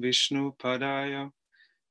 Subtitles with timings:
[0.00, 1.28] विष्णुपदाय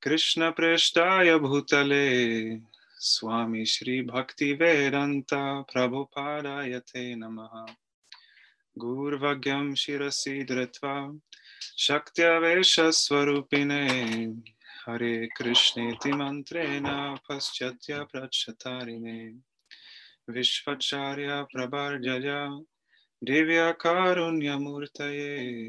[0.02, 2.58] कृष्णप्रेष्ठाय भूतले
[3.00, 7.36] स्वामी श्री भक्ति वेदंता प्रभु प्रभुपादाय ते नम
[8.76, 11.18] गूर्वज्ञं शिरसि धृत्वा
[11.86, 13.84] शक्त्यवेशस्वरूपिणे
[14.86, 16.86] हरे कृष्णे मन्त्रेण
[17.28, 19.32] पश्चत्य प्रक्षतारिणे
[20.30, 22.62] विश्वचार्य प्रभार्जया
[23.22, 25.68] दिव्यकारुण्यमूर्तये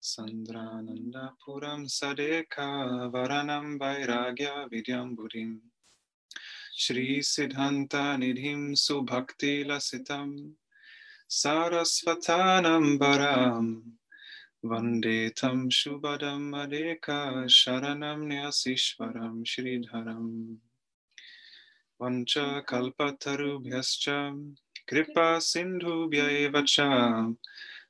[0.00, 5.58] Sandranandapuram Sadeka Varanam Vairagya Vidyam Buddhim
[6.76, 10.52] Shri Siddhanta Nidhim Subhakti Lasitam
[11.28, 13.82] Sarasvatanam Baram
[14.64, 20.58] Vandetam Shubhadam Adeka Sharanam Nyasishvaram Shridharam
[22.00, 24.54] Vancha Kalpataru Bhyascha
[24.86, 27.34] Kripa Sindhu Evacha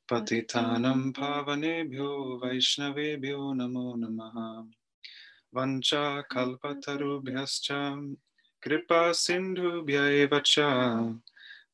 [0.08, 4.66] cha Patitanam Pavanebhyo Vaishnavebhyo Namo Namaha
[5.54, 8.16] Vancha Kalpatarubhyascha
[8.60, 11.14] Kripa Sindhubhya eva cha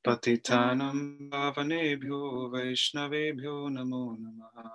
[0.05, 4.71] Patitanam Pavanebhyo Vaishnavebhyo Namo Namaha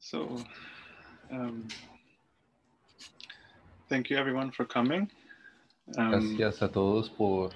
[0.00, 0.36] So,
[1.30, 1.66] um,
[3.88, 5.10] thank you everyone for coming.
[5.86, 7.50] Um, Gracias a todos por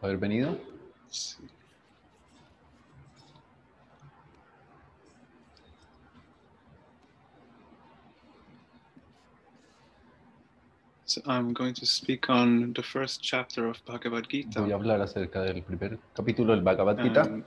[0.00, 0.58] haber venido.
[11.06, 14.60] So I'm going to speak on the first chapter of Bhagavad Voy a Gita.
[14.60, 17.22] hablar acerca del primer capítulo del Bhagavad Gita.
[17.22, 17.44] Um,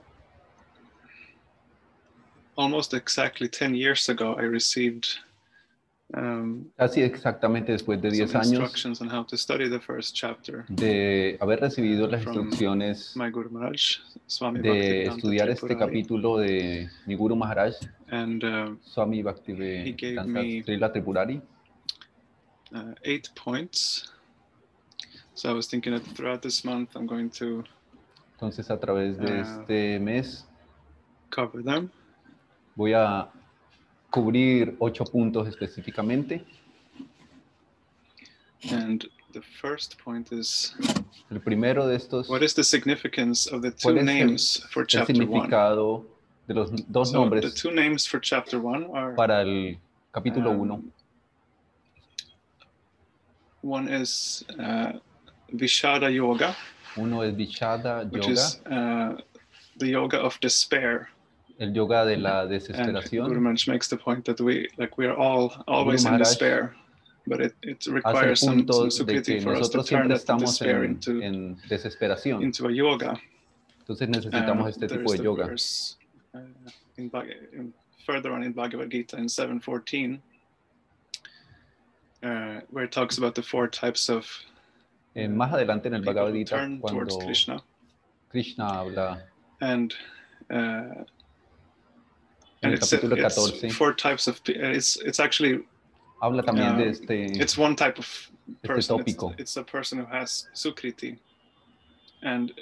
[2.56, 5.18] almost exactly 10 years ago, I received
[6.16, 10.14] um, Casi exactamente después de some 10 años instructions on how to study the first
[10.14, 13.98] chapter de haber recibido las instrucciones Maharaj,
[14.62, 17.74] de estudiar este capítulo de mi Guru Maharaj,
[18.10, 21.42] And uh, Swami Bhaktivedanta Tripurari.
[22.74, 24.10] uh, eight points.
[25.34, 27.64] So I was thinking that throughout this month, I'm going to
[28.34, 29.40] Entonces a través de Ah.
[29.60, 30.46] este mes
[31.30, 31.90] cover them.
[32.76, 33.28] voy a
[34.10, 36.44] cubrir ocho puntos específicamente.
[38.70, 40.74] And the first point is
[41.30, 44.66] El primero de estos what is the significance of the two ¿Cuál es el- names
[44.70, 45.26] for el chapter one?
[45.26, 46.04] significado
[46.48, 49.78] de los dos So the nombres two names for chapter one are para el
[50.12, 50.92] capítulo um, 1.
[53.62, 54.92] one is uh,
[55.54, 56.56] Vishada Yoga,
[56.96, 59.16] Uno es Vishada which Yoga, is uh,
[59.76, 61.08] the yoga of despair.
[61.58, 63.40] El yoga de la And Guru desesperación.
[63.40, 66.74] Maharaj makes the point that we like we are all always in despair,
[67.26, 71.20] but it, it requires some, some sukriti for us to turn that despair en, into
[71.20, 72.42] en desesperación.
[72.42, 73.18] into a yoga.
[73.80, 75.46] Entonces necesitamos Um, este tipo de yoga.
[75.46, 75.96] verse,
[76.34, 76.40] uh,
[76.96, 77.10] in,
[77.52, 77.72] in,
[78.06, 80.20] further on in Bhagavad Gita in 714,
[82.22, 84.26] uh, where it talks about the four types of
[85.14, 87.60] Eh, más adelante en el Bhagavad Gita, turn cuando Krishna.
[88.30, 89.22] Krishna habla
[89.60, 89.92] And
[90.50, 91.02] uh,
[92.62, 95.64] en and el it's, capítulo it's 14, four types of it's it's actually
[96.20, 98.30] habla también de este, it's one type of
[98.62, 98.78] person.
[98.78, 99.34] It's, tópico.
[99.38, 101.18] it's a person who has sukriti,
[102.22, 102.52] and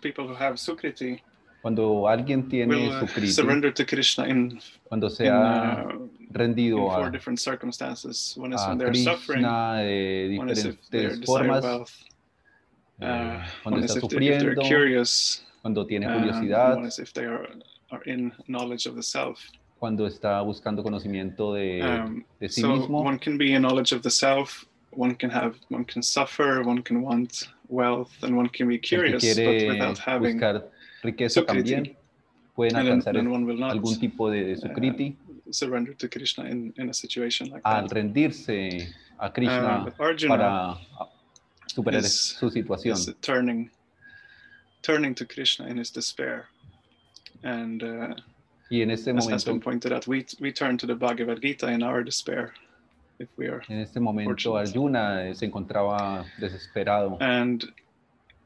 [0.00, 1.20] people who have sukriti
[1.62, 5.84] cuando alguien tiene will uh, su kriti, surrender to Krishna in cuando se in, ha
[5.88, 8.34] uh, in four a, different circumstances.
[8.36, 12.04] One is when they're suffering, Krishna de one is if they're formas, wealth,
[13.02, 16.76] eh, uh, cuando one is está if, they, if they're curious, cuando tiene um, curiosidad,
[16.76, 17.46] one is if they are,
[17.90, 19.38] are in knowledge of the self.
[19.78, 23.02] cuando está buscando conocimiento de, Um, de sí so mismo.
[23.02, 24.66] one can be in knowledge of the self.
[24.92, 29.22] One can have, one can suffer, one can want wealth, and one can be curious,
[29.36, 30.38] but without having.
[31.02, 31.96] riqueza también
[32.54, 35.16] pueden And then, alcanzar then one will not algún tipo de uh, sukriti
[35.50, 37.92] surrender to Krishna in, in a situation like al that.
[37.92, 38.48] rendirse
[39.18, 40.76] a Uh, Krishna Arjuna para
[41.66, 42.94] superar is- su situación.
[42.98, 43.70] is turning,
[44.82, 46.46] turning to Krishna in his despair,
[47.42, 48.14] and uh,
[48.70, 51.40] Y en este as has been momento, pointed out, we we turn to the Bhagavad
[51.40, 52.52] Gita in our despair,
[53.18, 53.62] if we are.
[53.68, 54.56] en este momento.
[54.56, 57.16] Arjuna se encontraba desesperado.
[57.20, 57.64] And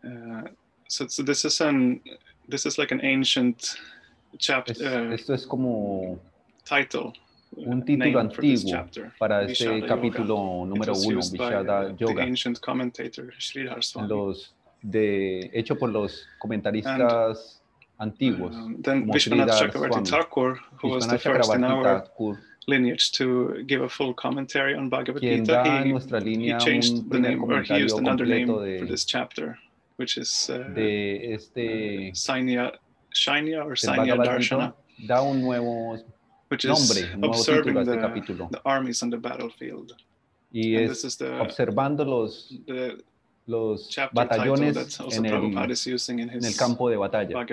[0.05, 0.49] uh,
[0.88, 2.00] so, so this is an
[2.49, 3.76] this is like an ancient
[4.38, 6.19] chapter Es- uh, esto es como
[6.64, 7.12] title
[7.56, 9.12] uh, Un título antiguo chapter.
[9.19, 14.08] para este capítulo número uno, Vishada uh, the Yoga, ancient commentator Sridhar Swami.
[14.08, 17.61] los de, hecho por los comentaristas
[18.00, 20.08] antiguos, Um, then Vishwanath Chakravarti.
[20.08, 22.05] Thakur, who was the first in our
[22.67, 25.82] lineage to give a full commentary on Bhagavad Gita,
[26.25, 29.58] he, he changed the name, or he used another name for this chapter,
[29.96, 32.73] which is uh, de este Sainya,
[33.14, 34.73] Shainya or Sainya Darshana,
[35.06, 35.99] da un nuevo
[36.49, 39.93] which is nombre, observing the, the armies on the battlefield.
[40.52, 43.02] Y And es this is the, observando los, the
[43.46, 47.46] los chapter batallones en el, en el campo de batalla.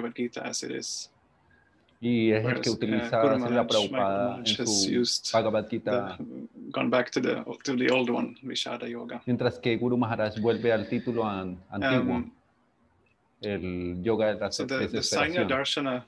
[2.04, 5.04] Y es el que uh, utiliza Srila Maharaj, Prabhupada en su
[5.34, 6.24] Bhagavad Gita, the,
[6.72, 9.22] gone back to the to the old one, Vishada Yoga.
[9.28, 12.32] mientras que Guru Maharaj vuelve al título an- antiguo, Um,
[13.42, 15.48] el Yoga de la so the, the Sainya desesperación.
[15.48, 16.06] Darshana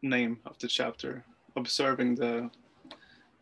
[0.00, 1.22] name of the chapter,
[1.56, 2.48] observing the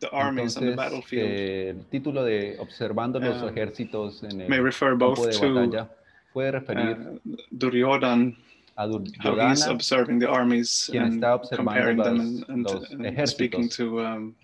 [0.09, 4.49] the armies on the battlefield, eh, el título de Observando los um, ejércitos en el
[4.49, 5.89] may refer campo both de to batalla
[6.33, 7.19] puede referir uh,
[7.51, 8.35] Duryodhan,
[8.77, 12.91] a how Duryodhana, he's observing the armies quien and está observando comparing them and, los
[12.91, 13.75] and speaking ejércitos.
[13.77, 14.35] to um,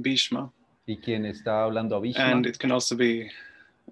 [0.00, 0.50] Bhishma.
[0.86, 2.02] y quien está hablando a.
[2.16, 3.28] And it can also be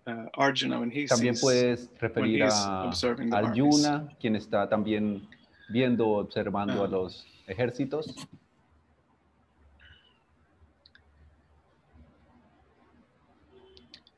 [0.06, 4.68] uh, Arjuna when he También sees puedes referir he's a observing the Arjuna, quien está
[4.68, 5.22] también
[5.68, 6.90] viendo, observando a Ah.
[6.90, 8.14] los ejércitos.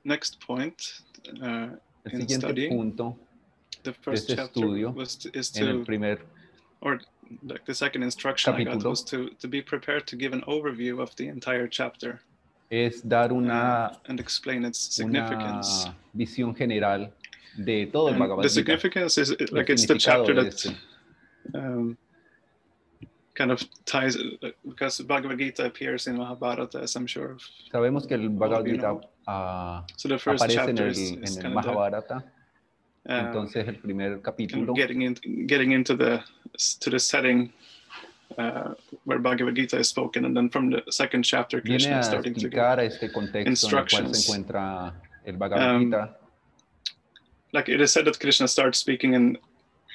[0.07, 1.03] Next point.
[1.43, 1.69] Uh,
[2.05, 3.17] El in siguiente studying, punto
[3.83, 6.19] the first este chapter estudio, was to, is en el to primer
[6.81, 7.01] or
[7.43, 11.03] like the second instruction I got was to to be prepared to give an overview
[11.03, 12.21] of the entire chapter
[12.71, 15.85] es dar una, and explain its significance.
[15.85, 17.13] una visión general
[17.57, 20.75] de todo el And Bhagavad the significance is like it's the chapter that
[21.55, 21.97] um,
[23.37, 27.37] kind of ties uh, because Bhagavad Gita appears in Mahabharata, as I'm sure.
[27.73, 29.01] Sabemos que el Bhagavad you Gita know.
[29.29, 32.17] ah, So the first aparece en el, is, en el kind of the, Mahabharata,
[33.09, 35.15] uh, entonces el primer kind capítulo of getting in,
[35.47, 36.23] getting into the
[36.81, 37.53] to the setting
[38.39, 38.75] uh,
[39.05, 42.49] where Bhagavad Gita is spoken, and then from the second chapter, Krishna is starting to
[42.49, 44.29] give este contexto en el cual se instructions.
[44.29, 44.93] encuentra
[45.25, 46.09] el Bhagavad Um,
[47.53, 49.39] like it is said that Krishna starts speaking in, in,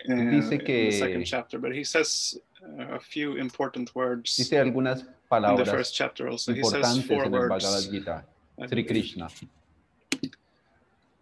[0.08, 5.56] Dice que- second chapter, but he says uh, a few important words Dice algunas in
[5.56, 6.28] the first chapter.
[6.30, 7.64] Also, he says four en el words.
[7.64, 8.24] Bhagavad Gita.
[8.62, 8.84] I Sri.
[8.84, 9.30] Krishna.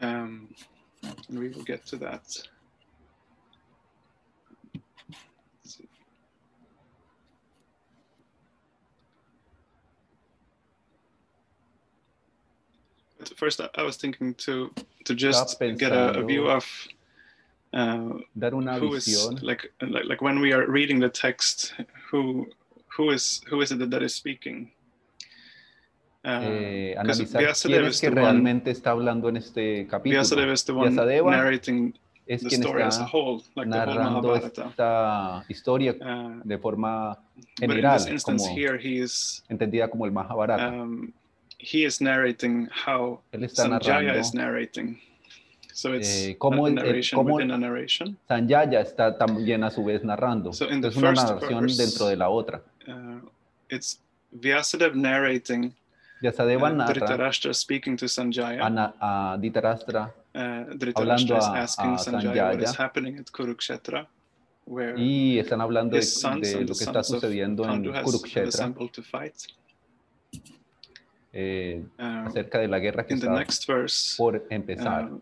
[0.02, 0.54] Um,
[1.30, 2.24] and we will get to that.
[13.18, 14.74] But first, I- I was thinking to
[15.06, 16.66] to just get a, a view of
[17.74, 21.74] uh, Dar una who is visión like, like like when we are reading the text,
[22.12, 22.48] who
[22.98, 24.72] who is who is it that is speaking?
[26.24, 27.50] Uh, eh, analizar quién
[27.86, 30.20] is es que the one- realmente está hablando en este capítulo.
[30.22, 31.94] Vyasadeva is the one Vyasadeva narrating
[32.28, 36.58] Es the quien story as a whole, like the whole narrando esta historia Uh, de
[36.60, 37.18] forma
[37.60, 40.68] but in this instance como here, he is entendida como el Mahabharata.
[40.68, 41.12] um,
[41.58, 45.00] he is narrating how Él está Sanjaya narrando is narrating.
[45.80, 46.72] So it's eh, cómo a
[47.38, 48.18] within a narration.
[48.28, 50.52] Sanjaya está también a su vez narrando.
[50.52, 52.62] So in the es una first narración verse, dentro de la otra.
[52.86, 53.26] Uh,
[53.70, 55.74] it's Vyasadeva narrating
[56.22, 58.62] Vyasadeva uh, narra Dhritarashtra speaking to Sanjaya.
[58.66, 62.78] a, na- a Dhritarashtra Uh, hablando Dhritarashtra is a- asking a Sanjaya what is Sanjaya.
[62.78, 64.06] happening at Kurukshetra,
[64.66, 66.02] where y están hablando de,
[66.42, 68.74] de lo que está sucediendo en Kurukshetra,
[71.34, 73.32] eh, Uh, acerca de la guerra que está
[73.68, 75.06] verse, por empezar.
[75.12, 75.22] uh,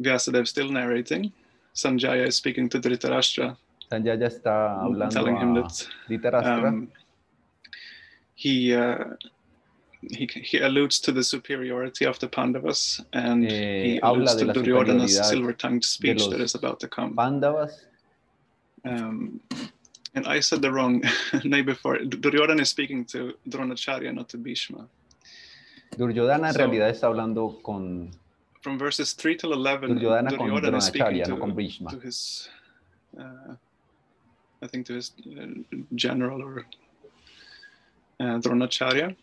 [0.00, 1.32] Vyasadeva still narrating.
[1.74, 3.56] Sanjaya is speaking to Dhritarashtra,
[3.90, 6.88] Sanjaya está hablando telling him that Dhritarashtra um,
[8.34, 9.04] he, uh,
[10.00, 15.16] he he alludes to the superiority of the Pandavas and Eh, he alludes to Duryodhana's
[15.28, 17.14] silver-tongued speech that is about to come.
[17.14, 17.72] Pándavas.
[18.84, 19.40] Um,
[20.14, 21.02] and I said the wrong
[21.44, 21.98] name before.
[21.98, 24.86] Duryodhana is speaking to Dronacharya, not to Bhishma.
[25.96, 28.10] Duryodhana en So- realidad está hablando con
[28.60, 31.90] From verses 3 till 11, Duryodhana Duryodhana is speaking to, con Bhishma.
[31.90, 32.48] to his,
[33.18, 33.54] uh,
[34.62, 35.46] I think to his uh,
[35.94, 36.66] general or
[38.20, 39.16] uh, Dronacharya,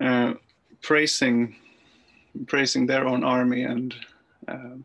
[0.00, 0.34] uh,
[0.82, 1.56] praising,
[2.46, 3.94] praising their own army and
[4.48, 4.76] uh,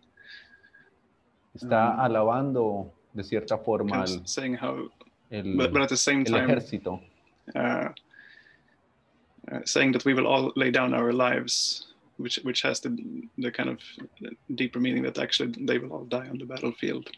[1.54, 4.88] Está Um, alabando de cierta forma saying how,
[5.30, 7.02] el- but, but at the same time, ejército.
[7.54, 7.90] uh,
[9.52, 11.88] uh, saying that we will all lay down our lives,
[12.22, 12.90] which which has the
[13.38, 13.80] the kind of
[14.56, 17.10] deeper meaning that actually they will all die on the battlefield.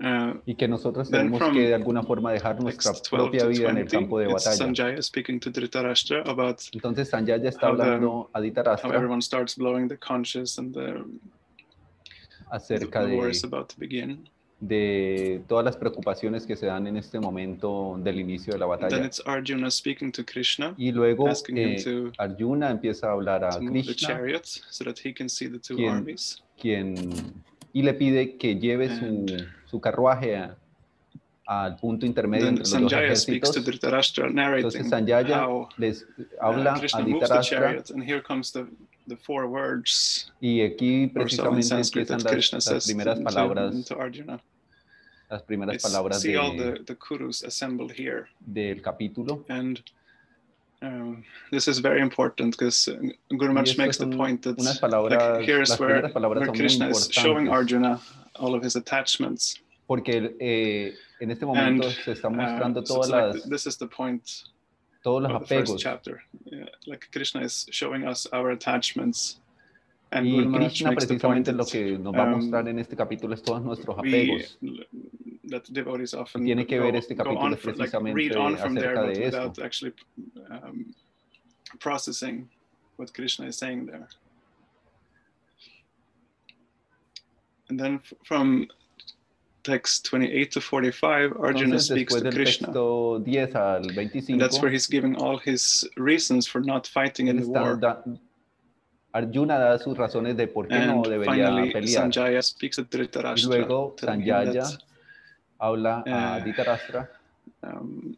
[0.00, 3.88] Uh, y que nosotros tenemos que de alguna forma dejar nuestra propia vida en el
[3.88, 4.56] campo de batalla.
[4.56, 8.40] Sanjaya speaking to Dhritarashtra about Entonces Sanjaya está how the- hablando a
[8.82, 11.04] how everyone starts blowing the conches and the, the,
[12.50, 14.28] acerca the war is de, about to begin.
[14.60, 18.80] De todas las preocupaciones que se dan en este momento del inicio de la Then
[18.80, 19.04] batalla.
[19.06, 24.20] it's Arjuna speaking to Krishna Y luego eh, to- Arjuna empieza a hablar a Krishna,
[24.64, 24.84] so
[26.60, 26.94] Quien-
[27.72, 29.26] y le pide que lleve su,
[29.66, 30.56] su carruaje a-
[31.46, 33.54] al punto intermedio entre los dos Sanjaya ejércitos.
[34.56, 35.46] Entonces Sanjaya
[35.76, 37.82] les uh, habla a Dhritarashtra
[39.08, 42.84] chariot, and here comes the, four words y aquí so precisamente empiezan las, Krishna las
[42.86, 44.40] primeras to, palabras, to Arjuna.
[45.30, 48.28] las primeras It's, palabras see all de- the, the kurus assembled here.
[48.52, 49.44] del capítulo.
[49.48, 49.80] And
[50.82, 52.88] um, this is very important because
[53.30, 57.48] Guru Maharaj makes the point that palabras, like, here's where, where Krishna is showing.
[57.48, 58.00] Arjuna
[58.36, 59.56] all of his attachments.
[59.86, 63.42] Porque eh, en este momento And, se está Uh, mostrando so todas it's like las,
[63.48, 64.44] this is the point
[65.04, 65.80] todos los the first apegos.
[65.80, 66.22] chapter.
[66.46, 69.38] Yeah, like Krishna is showing us our attachments.
[70.10, 72.68] And Y Guru Krishna makes the point precisamente lo que nos va a um, mostrar
[72.68, 74.46] en este capítulo es todos nuestros we,
[75.48, 78.94] that devotees often tiene que go, ver este capítulo from, like, precisamente on from there,
[78.94, 79.92] de actually
[80.50, 80.94] um,
[81.80, 82.48] processing
[82.96, 84.08] what Krishna is saying there.
[87.68, 88.68] And then from
[89.64, 92.66] text 28 to 45, Arjuna Entonces, speaks to Krishna.
[92.68, 97.28] texto 10 al And 25, that's where he's giving all his reasons for not fighting
[97.28, 97.76] in the war.
[97.76, 98.02] da-
[99.14, 102.00] Arjuna da sus razones de por qué no And debería finally, pelear.
[102.02, 104.64] Sanjaya speaks to Y luego Sanjaya
[105.58, 107.08] habla a eh, Dhritarashtra
[107.62, 108.16] um,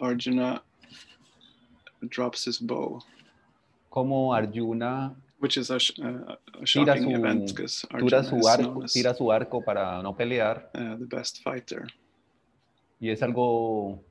[0.00, 0.62] Arjuna
[2.08, 3.02] drops his bow,
[3.90, 8.72] como Arjuna which is a, uh, a tira su, event because tira su, is arco,
[8.72, 11.86] known as tira su arco para no pelear uh, the best fighter.
[13.00, 14.02] y es algo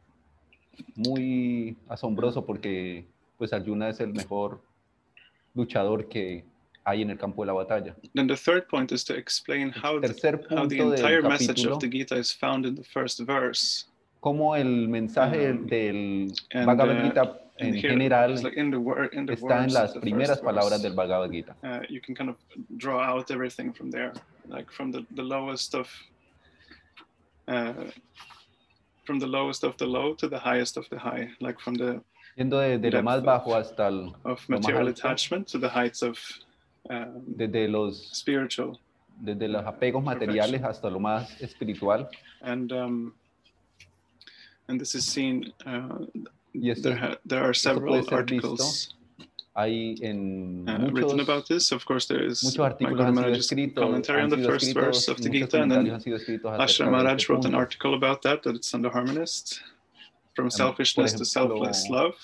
[0.95, 3.05] muy asombroso porque
[3.37, 4.61] pues Arjuna es el mejor
[5.53, 6.43] luchador que
[6.83, 7.95] hay en el campo de la batalla.
[8.15, 10.07] Then the third point is to explain how the,
[10.49, 13.85] how the entire message capítulo, of the Gita is found in the first verse.
[14.19, 18.77] cómo el mensaje Um, del and, Bhagavad Gita And en here, general like in the
[18.79, 21.55] word, in the está en las primeras palabras verse, del Bhagavad Gita.
[21.63, 22.37] uh, you can kind of
[22.77, 24.11] draw out everything from there,
[24.47, 25.87] like from the, the lowest of
[27.47, 27.73] uh,
[29.05, 32.01] from the lowest of the low to the highest of the high, like from the
[32.37, 35.57] Yendo de, de lo más of- bajo hasta el, of Lo más material attachment to
[35.57, 36.17] the heights of
[36.89, 38.79] um, desde los spiritual.
[39.21, 42.07] desde los apegos materiales hasta lo más espiritual.
[42.41, 43.13] And um,
[44.69, 45.51] and this is seen.
[45.65, 46.05] Uh,
[46.53, 48.95] Y esto there, ha- there are several articles
[49.59, 51.71] hay en uh, muchos, written about this.
[51.71, 54.67] Of course, there is muchos my artículos Guru han sido Maharaj's commentary on the first
[54.67, 57.45] escritos, verse of the Gita, and then han sido escritos acerca Ashra de Maharaj wrote
[57.45, 59.61] an article about that, that it's on the harmonist,
[60.35, 62.15] from selfishness to selfless love.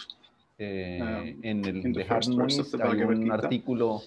[0.57, 3.33] Eh, um, en el in the de first verse of the Bhagavad Gita.
[3.33, 4.01] artículo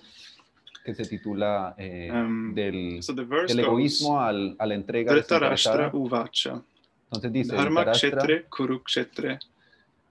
[0.83, 4.75] que se titula eh, Um, del, So the verse del goes, egoísmo al, a la
[4.75, 9.39] entrega Entonces dice, dharma kshetre kurukshetre,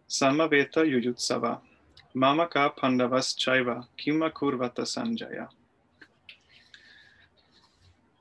[0.08, 1.60] samaveta yuyutsava,
[2.14, 5.48] mamaka pandavas chaiva, kima kurvata sanjaya.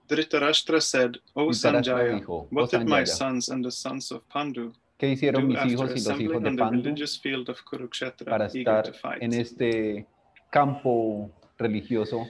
[0.08, 4.72] Dhritarashtra said, O Sanjaya, dijo, "Oh what did my sons and the sons of Pandu
[4.98, 8.46] ¿qué hicieron mis hijos y los hijos de the Pandu religious field of Kurukshetra, para
[8.46, 9.22] eager estar to fight?
[9.22, 10.06] en este
[10.50, 12.28] campo religioso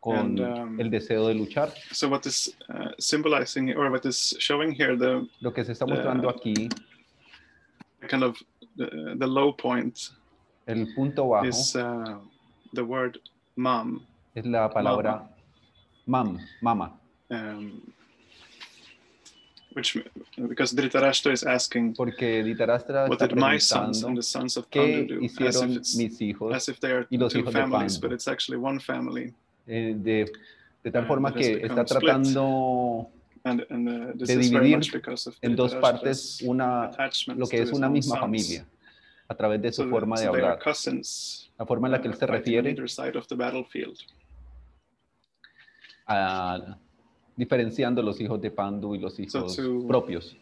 [0.00, 1.72] con And, um, el deseo de luchar?
[1.92, 5.86] So what is uh, symbolizing or what is showing here the Lo que se está
[5.86, 6.68] mostrando Uh, aquí,
[8.08, 8.40] kind of
[8.78, 10.10] the, the low point
[10.66, 12.16] el punto bajo, is uh,
[12.72, 13.18] the word
[13.56, 14.00] mam.
[14.34, 15.28] es la palabra
[16.06, 16.92] mam, mama,
[17.30, 17.92] Um,
[19.74, 19.98] which
[20.48, 25.06] because Dhritarashtra is asking, porque Dhritarashtra what did my sons and the sons of Pandu
[25.06, 25.46] do?
[25.46, 25.68] As if,
[25.98, 29.34] mis hijos as if they are two families, but it's actually one family.
[29.66, 30.24] eh, de,
[30.82, 33.10] de tal forma que está tratando
[33.44, 36.90] And, and uh, this De is very dividir much because of en dos partes una,
[37.36, 38.66] lo que es una misma familia
[39.28, 42.14] a través de su forma de so hablar, cousins la forma en la que él
[42.14, 43.98] se refiere either side of the battlefield.
[46.06, 46.78] a,
[47.36, 50.36] diferenciando los hijos de Pandu y los hijos to- propios.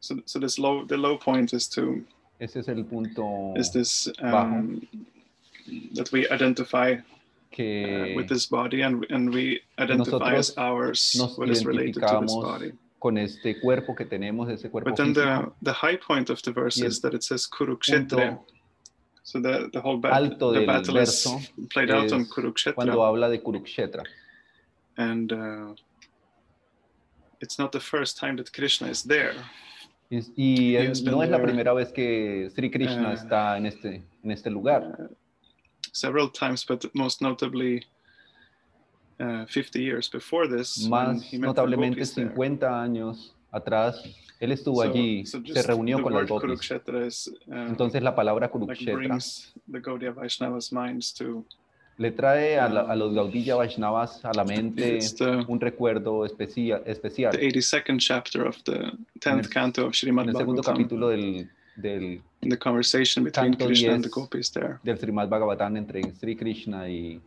[0.00, 2.02] So, so this low, the low point is to
[2.38, 4.56] Ese es el punto is this bajo.
[4.56, 4.80] um,
[5.94, 6.96] that we identify
[7.58, 12.20] uh, with this body and and we identify as ours nos what is related to
[12.20, 12.72] this body.
[13.00, 16.52] con este cuerpo que tenemos, ese cuerpo But then the the high point of the
[16.52, 18.38] verse is that it says Kurukshetra.
[19.22, 23.02] So the the whole bat- alto the battle verso is played out on Kurukshetra, cuando
[23.02, 24.04] habla de Kurukshetra.
[24.96, 25.74] and uh,
[27.40, 29.34] it's not the first time that Krishna is there.
[30.10, 33.14] Y, y He él- has no es la primera vez que Sri Krishna Ah.
[33.14, 35.10] está en este, en este lugar.
[35.94, 37.84] Uh, several times, but most notably
[39.20, 42.28] uh, 50 years before this, Más he met the notablemente gopis there.
[42.28, 44.02] 50 años atrás,
[44.40, 46.70] él estuvo So- allí, so se reunió con word gopis.
[47.46, 49.18] Uh, Entonces la palabra Kurukshetra
[49.68, 50.14] Gaudiya
[51.96, 56.26] le trae a, la- um, a los Gaudilla Vaishnavas a la mente the, un recuerdo
[56.26, 57.30] especia- especial.
[57.30, 61.48] the 82nd chapter of the 10th el- canto of En Srimad el segundo capítulo del,
[61.76, 64.78] del, in the conversation between Canto Krishna and the gopis there.
[64.84, 67.20] del Srimad Bhagavatam entre Sri Krishna y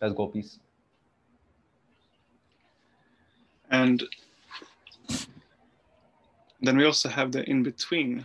[0.00, 0.58] las gopis.
[3.70, 4.04] And
[6.62, 8.24] then we also have the in between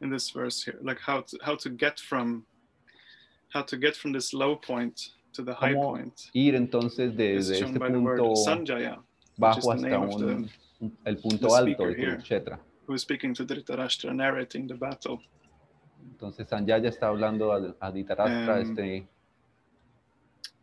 [0.00, 2.44] in this verse here, like how to, how to get from
[3.50, 6.30] how to get from this low point to the high point.
[6.32, 9.02] ir entonces desde shown este the punto Sanjaya,
[9.36, 10.50] bajo hasta un,
[10.80, 11.94] un- el punto the alto de.
[11.96, 12.58] Kurukshetra.
[12.90, 15.20] Who is speaking to Dhritarashtra, narrating the battle.
[16.12, 19.06] Entonces Sanjaya está hablando a, a Dhritarashtra Um, este,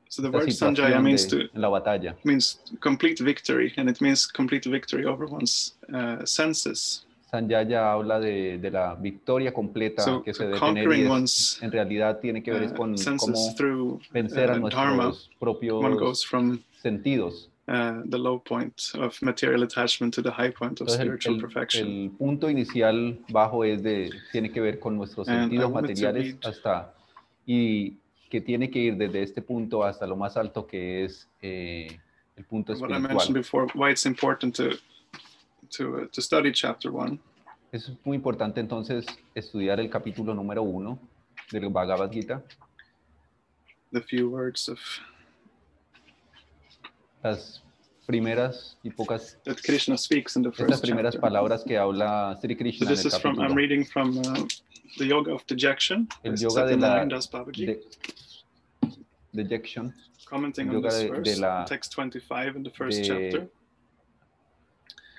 [0.10, 2.16] So the word Sanjaya means to la batalla.
[2.24, 7.06] means complete victory, and it means complete victory over one's uh, senses.
[7.32, 11.10] Sanjaya habla de, de la victoria completa So, que se debe tener y conquering es-
[11.12, 15.04] one's en realidad tiene que ver uh, con cómo through vencer a uh, dharma.
[15.06, 17.50] nuestros propios One goes from sentidos.
[17.68, 21.42] Uh, the low point of material attachment to the high point of Entonces, spiritual el-
[21.42, 21.88] perfection.
[21.88, 26.94] el punto inicial bajo es de, tiene que ver con nuestros And sentidos materiales hasta,
[27.46, 27.98] y
[28.30, 32.00] que tiene que ir desde este punto hasta lo más alto que es eh,
[32.36, 33.66] el punto What I mentioned espiritual.
[33.68, 34.72] before, why it's important to
[35.78, 37.20] to uh, to study chapter one.
[37.72, 39.06] Es muy importante entonces
[39.36, 40.98] estudiar el capítulo número uno
[41.52, 42.42] del Bhagavad Gita,
[43.92, 44.80] The few words of
[47.32, 47.64] las
[48.06, 51.22] primeras y pocas, that Krishna speaks in the estas first primeras chapter.
[51.30, 54.24] palabras que habla Sri So Krishna en this el is from I'm reading from uh,
[54.98, 56.08] the Yoga of Dejection.
[56.24, 57.80] El yoga de la de,
[59.34, 59.94] dejection,
[60.26, 63.48] commenting on this de- de verse, la- text 25 in the first de- chapter.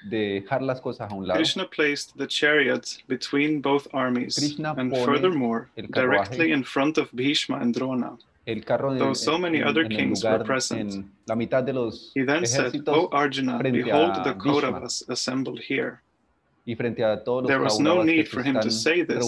[0.08, 1.38] de dejar las cosas a un lado.
[1.38, 7.58] Krishna placed the chariot between both armies, Krishna and furthermore, directly in front of Bhishma
[7.60, 8.16] and Drona.
[8.48, 11.04] El carro de, Though so many other en kings were present.
[11.26, 14.34] la mitad de los He then said, O Arjuna, behold the.
[14.34, 16.00] Kauravas assembled here.
[16.66, 19.24] y frente a todos los There was no need for him to say this,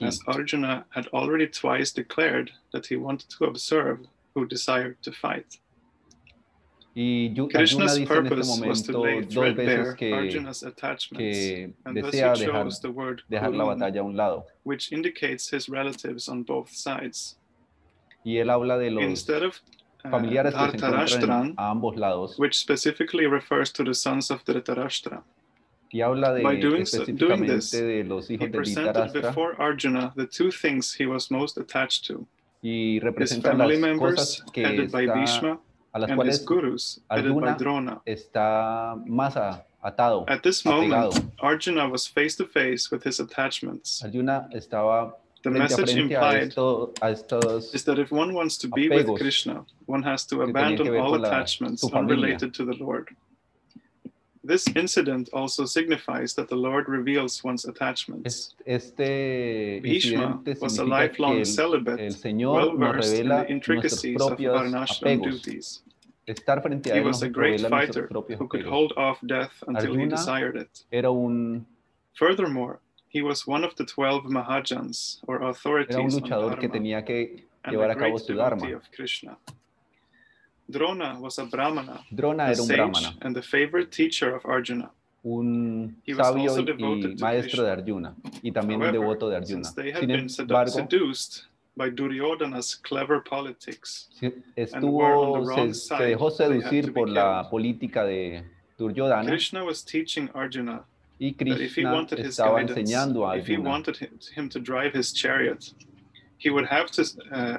[0.00, 3.98] as Arjuna had already twice declared that he wanted to observe
[4.34, 5.58] who desired to fight.
[6.96, 12.20] Y Krishna's en este purpose was to lay threadbare que, Arjuna's attachments, and thus he
[12.20, 14.44] dejar, chose the word dejar la Kurun, batalla a un lado.
[14.62, 17.36] which indicates his relatives on both sides.
[18.24, 19.60] Y él habla de los of
[20.04, 24.42] uh, familiares que se encuentran a ambos lados which specifically refers to the sons of
[24.44, 25.22] Dhritarashtra.
[25.92, 28.92] y habla de By doing so- doing específicamente this, de los He hijos de presented
[28.94, 32.26] Dhritarashtra before Arjuna the two things he was most attached to
[32.62, 35.60] y his representa family las members, cosas que headed by está, Bhishma,
[35.92, 38.02] a las cuales gurus, headed by Arjuna Drona.
[38.06, 41.12] está más a- atado, At this apegado.
[41.12, 44.02] moment, Arjuna was face to face with his attachments.
[44.02, 49.06] Arjuna estaba The message implied esto, estos is that if one wants to be with
[49.18, 53.08] Krishna, one has to abandon all attachments unrelated to the Lord.
[54.42, 58.26] This incident also signifies that the Lord reveals one's attachments.
[58.26, 64.20] Es- Este Bhishma was a lifelong el, celibate, el Señor well versed in the intricacies
[64.20, 65.82] of varnashram duties.
[66.26, 70.06] Estar frente a He was a great fighter who could hold off death until he
[70.06, 70.84] desired it.
[70.90, 71.66] Era un,
[72.14, 72.80] Furthermore,
[73.14, 77.04] he was one of the 12 Mahajans, or era un authorities on luchador que tenía
[77.06, 78.76] que and llevar a cabo su Dharma.
[78.76, 79.36] of Krishna.
[80.68, 84.90] Drona was a Brahmana, Drona era un brahmana, and the favorite teacher of Arjuna.
[85.26, 88.88] un He was sabio also y, devoted y to maestro de Arjuna y también un
[88.88, 89.64] However, devoto de Arjuna.
[89.64, 91.44] since they had Sin been sedu- embargo, seduced
[91.76, 96.44] by Duryodhana's clever politics, si- were on the estuvo, wrong se, se side, dejó they
[96.46, 97.50] had to seducir be por la killed.
[97.50, 98.42] política de
[98.78, 100.84] Duryodhana Krishna was teaching Arjuna
[101.20, 102.90] y that if he Krishna wanted his guidance,
[103.40, 105.72] if he wanted him, him to drive his chariot,
[106.38, 107.56] he would have to uh,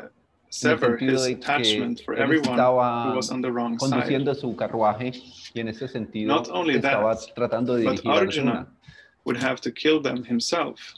[0.49, 4.07] sever his attachment for everyone who was on the wrong side.
[4.37, 5.13] su carruaje
[5.53, 8.19] y en ese sentido Not only estaba that, tratando de but Arjuna
[8.51, 8.67] Arjuna.
[9.25, 10.93] would have to kill them himself.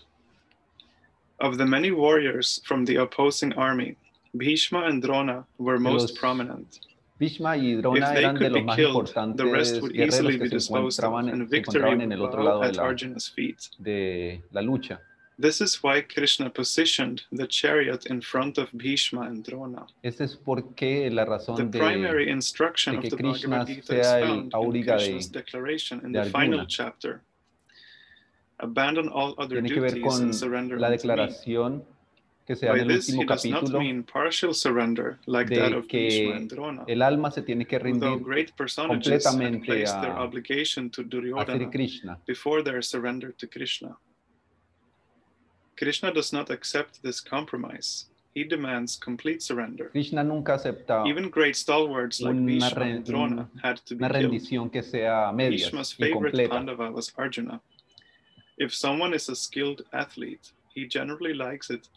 [1.39, 3.96] Of the many warriors from the opposing army,
[4.36, 6.80] Bhishma and Drona were most los prominent.
[7.19, 10.49] Bhishma y Drona eran de los más the importantes rest would guerreros easily be que
[10.49, 12.84] se disposed of, encontraban, and se victory encontraban en el otro lado de at la,
[12.84, 13.69] Arjuna's feet.
[13.80, 14.99] de la lucha.
[15.39, 19.86] This is why Krishna positioned the chariot in front of Bhishma and Drona.
[20.03, 23.67] Esta es porque la The razón de, primary instruction de of que the Krishna Bhagavad
[23.67, 27.21] Gita is sea found in de- Krishna's declaration in de the final chapter.
[28.60, 31.13] Abandon all other tiene que ver duties con and surrender la unto me.
[32.48, 35.54] Que se da By en el this, último does not capítulo mean partial surrender like
[35.54, 36.52] that de que and
[36.88, 41.04] el alma se tiene que rendir great personages completamente placed their a- obligation to a
[41.04, 42.18] Duryodhana Krishna.
[42.26, 43.98] before their surrender to Krishna.
[45.76, 48.06] Krishna does not accept this compromise.
[48.34, 49.90] He demands complete surrender.
[49.92, 54.72] Krishna nunca acepta Even great stalwarts like Bhishma and Drona had to be una killed.
[54.72, 56.50] que sea medias, Bhishma's favorite.
[56.50, 57.60] Pandava was Arjuna.
[58.58, 61.90] If someone is a skilled athlete, he generally likes it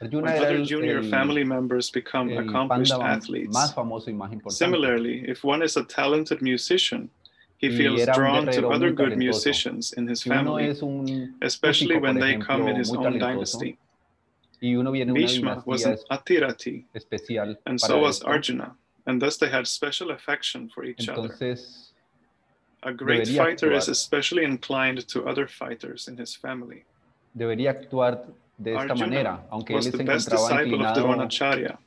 [0.00, 3.54] Other junior el- family members become accomplished athletes.
[3.54, 4.58] más famoso y más importante.
[4.58, 7.10] Similarly, if one is a talented musician,
[7.58, 10.68] he feels drawn to other good musicians in his family,
[11.40, 13.78] especially when they come in his own dynasty.
[14.60, 16.82] y uno viene de una Bhishma was an Atiratha,
[17.66, 18.74] and so was Arjuna,
[19.06, 21.34] and thus they had special affection for each other.
[22.82, 26.84] A great fighter is especially inclined to other fighters in his family.
[27.34, 28.24] debería actuar
[28.58, 31.78] de esta Arjuna manera, aunque él se the best encontraba disciple of inclinado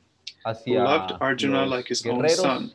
[0.44, 2.72] hacia loved Arjuna los like his own son.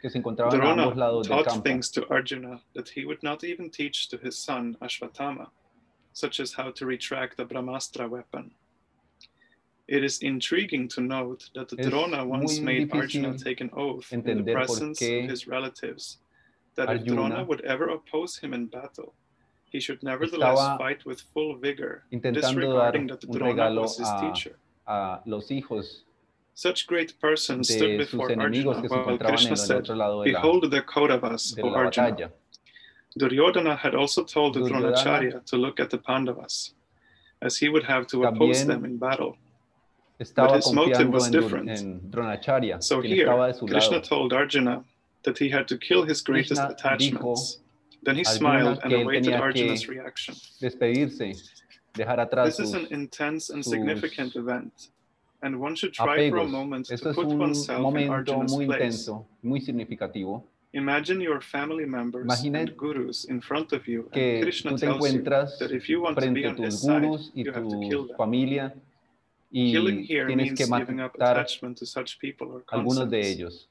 [0.00, 1.62] que se encontraban a ambos Drona lados del taught campo.
[1.62, 5.48] things to Arjuna that he would not even teach to his son Ashwatthama,
[6.12, 8.50] such as how to retract the Brahmastra weapon.
[9.88, 14.52] It is intriguing to note that Drona once made Arjuna take an oath in the
[14.52, 16.18] presence of his relatives
[16.76, 19.14] that if Arjuna Drona would ever oppose him in battle,
[19.72, 23.98] he should nevertheless fight with full vigor, intentando dar disregarding that un Drona regalo was
[23.98, 24.54] his a- teacher.
[24.86, 26.02] a los hijos
[26.54, 29.94] Such great persons stood before enemigos Arjuna que se while en Krishna el said, otro
[29.96, 32.10] lado de la, Behold the Kauravas, de O la Arjuna.
[32.10, 32.30] batalla.
[33.18, 36.74] Duryodhana had also told Duryodhana Dronacharya to look at the Pandavas,
[37.40, 39.36] as he would have to oppose them in battle.
[40.20, 41.68] Estaba his motive was en, different.
[41.70, 42.00] en
[42.80, 44.08] So here, estaba de su Krishna lado.
[44.08, 44.84] told Arjuna
[45.24, 47.60] that he had to kill his greatest Krishna attachments.
[48.02, 50.34] Then he smiled and awaited Arjuna's reaction.
[50.60, 51.34] Despedirse,
[51.94, 54.72] dejar atrás This is an intense and significant event,
[55.42, 58.80] and one should try for a moment Esto to put oneself in Arjuna's muy place.
[58.82, 64.42] intenso, muy significativo, Imagine your family members Imagina and gurus in front of you, and
[64.42, 67.80] Krishna tells you that if you want to be on his side, you have to
[67.88, 68.16] kill them.
[68.16, 68.72] familia
[69.52, 73.18] y Killing here tienes means que giving up attachment to such people or algunos de
[73.20, 73.38] concepts.
[73.38, 73.68] ellos.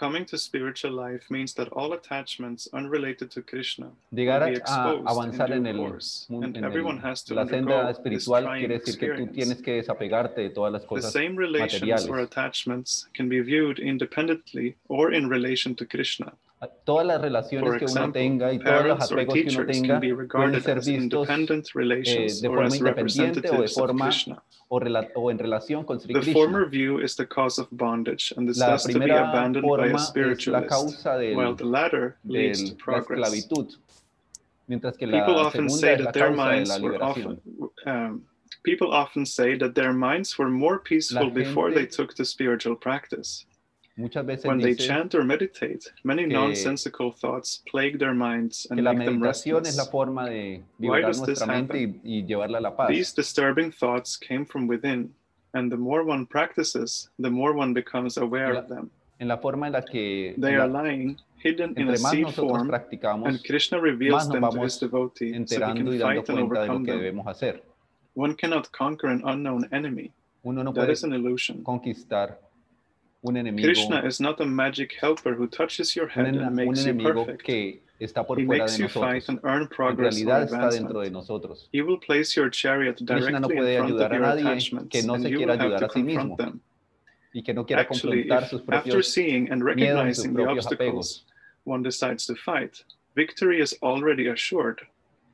[0.00, 4.58] Coming to spiritual life means that all attachments unrelated to Krishna Llegar will be a
[4.58, 7.90] exposed avanzar in en, due el, course, and en everyone el- has to la senda
[7.90, 9.34] espiritual, quiere decir que tú experience.
[9.34, 14.74] tienes que desapegarte de todas las The same relations or attachments can be viewed independently
[14.88, 16.32] or in relation to Krishna.
[16.84, 19.40] Todas las relaciones For que uno example, tenga y todos los parents or apegos que
[19.40, 22.66] uno teachers tenga can be pueden regarded ser as vistos independent relations de or forma
[22.66, 24.42] as independiente o de representatives of forma Krishna.
[24.68, 26.32] o, rela- o en relación con Sri The Krishna.
[26.34, 29.62] former view is the cause of bondage and is La thus to be primera abandoned
[29.64, 32.84] by forma a es la spiritualist, causa del, while the latter leads del- to la
[32.84, 33.32] progress.
[33.32, 33.68] esclavitud,
[34.68, 36.76] mientras que People la often segunda say es la that their causa de minds la
[36.78, 37.40] were liberación.
[37.40, 38.22] often um,
[38.64, 42.76] people often say that their minds were more peaceful before they gente- took to spiritual
[42.76, 43.46] practice.
[44.00, 48.82] Muchas veces When they chant or meditate, many nonsensical thoughts plague their minds and que
[48.82, 49.90] la make them meditación es la restless.
[49.90, 52.88] forma de Why liberar does this nuestra mente y, y llevarla a la paz.
[52.88, 55.12] These disturbing thoughts came from within,
[55.52, 58.90] and the more one practices, the more one becomes aware La- of them.
[59.18, 62.70] en la forma en la que They en are lying, hidden in a seed form,
[62.72, 66.84] and Krishna reveals them to his devotee so he can fight and cuenta de overcome
[66.86, 67.18] them.
[67.26, 67.60] hacer.
[68.14, 70.10] One cannot conquer an unknown enemy.
[70.42, 71.62] Uno no That puede is an illusion.
[71.62, 72.38] conquistar
[73.22, 76.46] un enemigo, Krishna is not a magic helper who touches your un, head en- and
[76.46, 77.42] un makes you perfect.
[77.42, 79.28] que está por He fuera makes de you fight nosotros.
[79.28, 81.12] and earn En progress or realidad está dentro de advancement.
[81.12, 81.68] nosotros.
[81.72, 84.40] He will place your chariot Krishna no directly puede in front of a your nadie
[84.42, 86.60] attachments, que no and se you quiera will have ayudar to a sí confront them.
[87.34, 90.24] y que no quiera Actually, confrontar if sus after propios seeing and miedos y sus
[90.26, 91.24] recognizing the propios obstacles, apegos.
[91.64, 92.82] one decides to fight,
[93.14, 94.80] victory is already assured.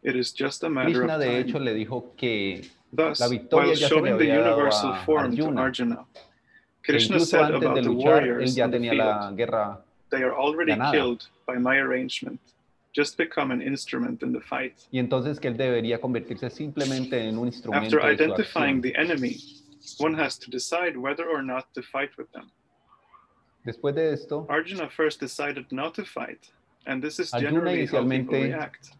[0.02, 1.38] It is just a matter Krishna of de time.
[1.48, 4.56] hecho le dijo que, Thus, la victoria while ya se le showing the había dado
[4.56, 6.04] universal a form to Arjuna,
[6.86, 9.32] Krishna incluso said antes de about the luchar él warriors ya on the tenía la
[9.32, 9.78] guerra.
[10.10, 10.92] they are already ganada.
[10.92, 12.40] killed by my arrangement.
[12.94, 14.74] Just become an instrument in the fight.
[14.90, 19.36] Y entonces que él debería convertirse simplemente en un instrumento After de identifying the enemy,
[19.98, 22.50] one has to decide whether or not to fight with them.
[23.66, 26.50] Después de esto, Arjuna first decided not to fight,
[26.86, 28.90] and this is Arjuna generally how people react.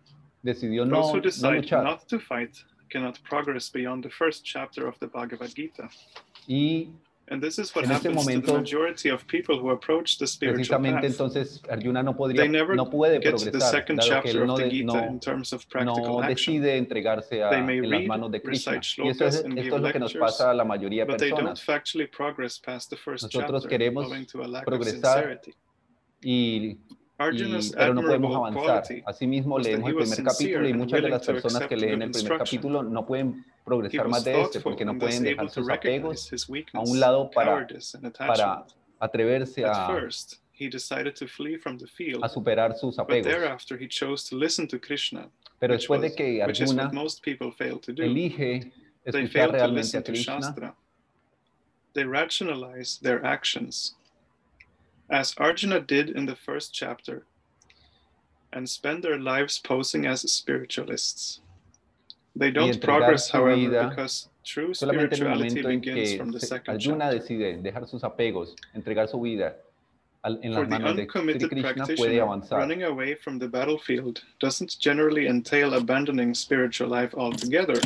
[0.42, 1.82] decidió Those who decide luchar.
[1.84, 5.88] not to fight cannot progress beyond the first chapter of the Bhagavad Gita.
[6.48, 6.88] Y
[7.28, 10.16] And this is what En este happens to the momento, majority of people who approach
[10.18, 11.10] the spiritual Precisamente path.
[11.10, 14.14] entonces Arjuna no podría, They never no puede get to the progresar, second dado que
[14.30, 16.54] chapter él no, of the de- Gita no, in terms of practical no action.
[16.62, 18.74] decide entregarse a, They may en las read, manos de Krishna.
[18.74, 20.54] recite Y eso es, shlokas and esto give es lo que nos lectures, pasa a
[20.54, 21.64] la mayoría de But they don't personas.
[21.64, 24.92] factually progress past the first Nosotros chapter, queremos owing to a lack of progresar
[25.40, 25.54] sincerity.
[26.22, 26.78] Y,
[27.18, 28.82] y- Arjuna's pero no podemos admirable avanzar.
[28.82, 30.96] quality Asimismo, was that leemos he el was primer sincere capítulo y and muchas de
[30.96, 32.38] willing las to personas que accept leen good el primer instruction.
[32.60, 35.22] capítulo no pueden He progresar was más de este thoughtful porque no and thus pueden
[35.26, 38.32] able dejar to sus recognize apegos his a weakness, un lado para, cowardice, and para
[38.34, 38.74] attachment.
[39.00, 43.08] atreverse At a, first, he decided to flee from the field, a superar sus but
[43.08, 43.24] apegos.
[43.24, 46.70] thereafter he chose to listen to Krishna, Pero which, después de was- que which is
[46.70, 48.02] Arjuna what most people fail to do.
[48.02, 48.70] elige
[49.04, 50.74] They escuchar fail to realmente listen a to Krishna, Shastra.
[51.94, 53.96] They rationalize their actions.
[55.10, 57.24] As Arjuna did in the first chapter,
[58.52, 61.40] and spend their lives posing as spiritualists.
[62.34, 66.74] They don't progress, however, because true solamente en el spirituality begins from the se- second
[66.74, 67.18] Arjuna chapter.
[67.18, 69.56] decide dejar sus apegos, entregar su vida
[70.24, 72.58] en For las manos de Sri uncommitted Krishna, puede practitioner, avanzar.
[72.58, 77.78] running away from the battlefield doesn't generally entail abandoning spiritual life altogether,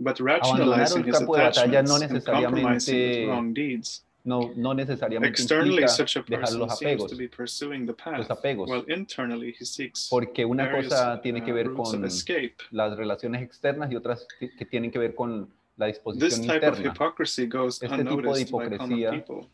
[0.00, 4.03] but rationalizing his attachments no and compromising with wrong deeds.
[4.24, 7.86] No, no necesariamente Externally, implica such a dejar person los seems apegos, to be pursuing
[7.86, 11.54] the path, los apegos, while internally he seeks porque una various cosa tiene que uh,
[11.54, 12.56] ver routes of con escape.
[12.70, 16.66] las relaciones externas y otras que, que tienen que ver con la This disposición type
[16.66, 16.92] of interna.
[16.94, 19.46] hypocrisy goes Este tipo de unnoticed by common hipocresía people.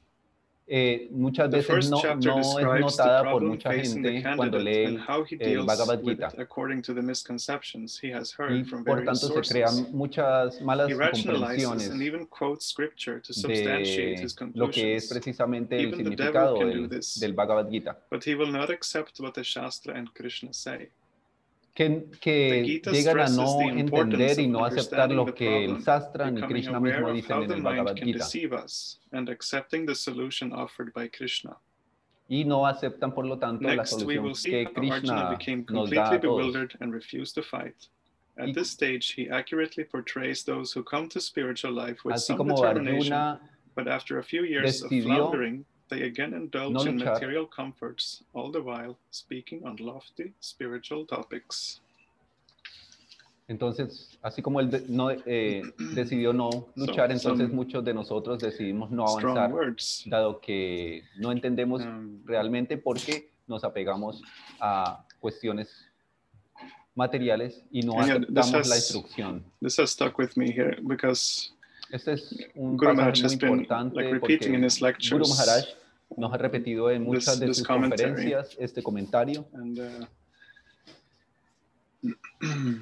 [0.73, 3.71] Eh, muchas The veces first no, chapter no es describes the notada por problem mucha
[3.73, 6.29] facing the gente cuando candidate lee and how he el deals Bhagavad with Gita.
[6.33, 9.53] it according to the misconceptions he has y heard from por various tanto se sources.
[9.53, 14.71] crean muchas malas He rationalizes comprensiones and even quotes scripture to substantiate de his lo
[14.71, 17.19] que es conclusions, precisamente el Even the devil significado can do del, this.
[17.19, 17.97] del Bhagavad Gita.
[18.09, 20.91] but he will not accept what the Shastra and Krishna say.
[21.73, 25.11] Que, The que Gita llegan a stresses no the importance entender y of no aceptar
[25.11, 27.43] understanding lo the que el problem, Sastra ni becoming Krishna aware mismo of dicen how
[27.43, 28.19] en the el mind Bhagavad can Gita.
[28.19, 31.57] deceive us, and accepting the solution offered by Krishna.
[32.29, 34.99] Y no aceptan, por lo tanto, la Next, we solución will see que how Arjuna
[35.01, 36.37] Krishna became nos da completely a todos.
[36.37, 37.77] bewildered and refused to fight.
[38.37, 42.27] At Y- this stage, he accurately portrays those who come to spiritual life with Así
[42.29, 43.41] some como determination, Arjuna
[43.77, 48.51] but after a few years of decidió floundering, they again indulge in material comforts, all
[48.51, 51.81] the while speaking on lofty spiritual topics.
[53.49, 55.63] Entonces, así como él de- no, eh,
[55.95, 59.51] decidió no luchar, So, entonces muchos de nosotros decidimos no avanzar,
[60.07, 64.23] dado que no entendemos Um, realmente por qué nos apegamos
[64.61, 65.69] a cuestiones
[66.95, 69.43] materiales y no aceptamos la has- instrucción.
[69.61, 71.51] this has stuck with me here because
[71.91, 74.93] Este es un Guru Maharaj pasaje has muy been importante like repeating in his Guru
[74.93, 75.65] lectures Maharaj
[76.17, 79.47] nos ha repetido en muchas this- de sus conferencias este comentario.
[79.55, 80.07] And uh,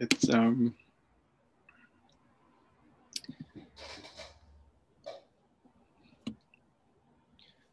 [0.00, 0.74] it's um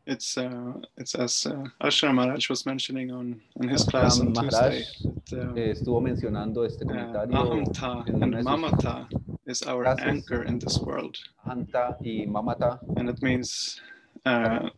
[0.08, 4.60] it's uh it's as uh, Ashram Maharaj was mentioning on his class on Ashram Tuesday.
[4.60, 4.86] Maharaj
[5.32, 10.06] that, uh, eh, estuvo mencionando este uh, comentario ahamta and de sus is our clases.
[10.06, 13.80] anchor in this world Anta y Mamata and it means
[14.26, 14.70] uh,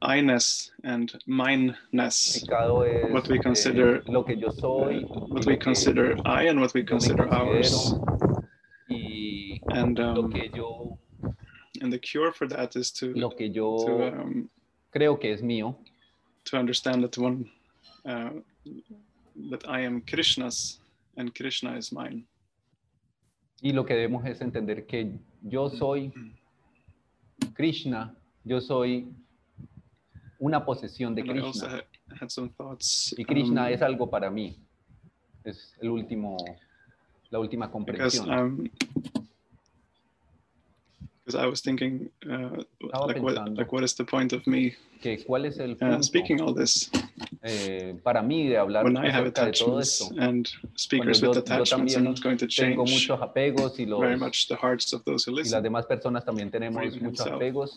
[0.00, 2.44] I-ness and mine-ness.
[2.48, 6.72] What we eh, consider, lo que yo soy uh, what we consider I and what
[6.74, 7.94] we consider ours.
[9.70, 10.98] And lo um, que yo
[11.80, 14.50] and the cure for that is to lo que yo to um,
[14.94, 15.74] creo que es mío
[16.44, 17.50] to understand that one
[18.06, 18.30] uh,
[19.50, 20.78] that I am Krishna's
[21.16, 22.24] and Krishna is mine.
[23.60, 26.12] Y lo que debemos es entender que yo soy
[27.54, 29.12] Krishna, yo soy
[30.38, 31.84] una posesión de Krishna had,
[32.20, 33.14] had some thoughts.
[33.16, 34.56] y Krishna um, es algo para mí.
[35.44, 36.36] Es el último,
[37.30, 38.70] la última comprensión.
[41.28, 42.62] Because I was thinking uh,
[43.06, 46.40] like what like what is the point of me que cuál es el uh, speaking
[46.40, 46.90] all this
[47.44, 50.14] eh, para mí de hablar when I have acerca de todo attachments esto.
[50.18, 54.16] and speakers yo- with attachments are not going to change muchos apegos y, los, very
[54.16, 55.62] much the hearts of those who y las listen.
[55.62, 57.34] demás personas también tenemos muchos himself.
[57.42, 57.70] apegos.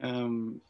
[0.00, 0.60] Um,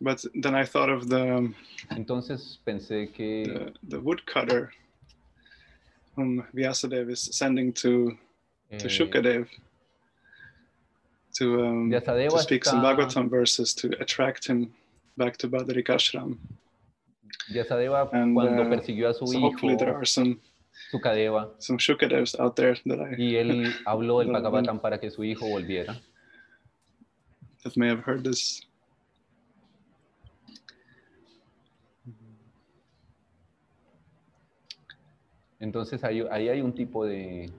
[0.00, 1.52] but then I thought of the
[1.90, 4.70] Entonces pensé que the, the woodcutter
[6.14, 8.16] whom Vyasadeva is sending to
[8.78, 9.48] to Shukadev
[11.34, 14.72] to, um, to speak some Bhagavatam verses to attract him
[15.16, 16.38] back to Badarikashram.
[17.52, 20.40] Vyasadeva And, cuando uh, persiguió a su So hijo, hopefully there are some
[20.92, 25.24] Sukadeva, some Shukadevs out there that I y él habló Bueno, Bhagavatam para que su
[25.24, 26.00] hijo volviera.
[27.64, 28.60] that may have heard this.
[35.60, 37.50] Entonces ahí, ahí hay un tipo de,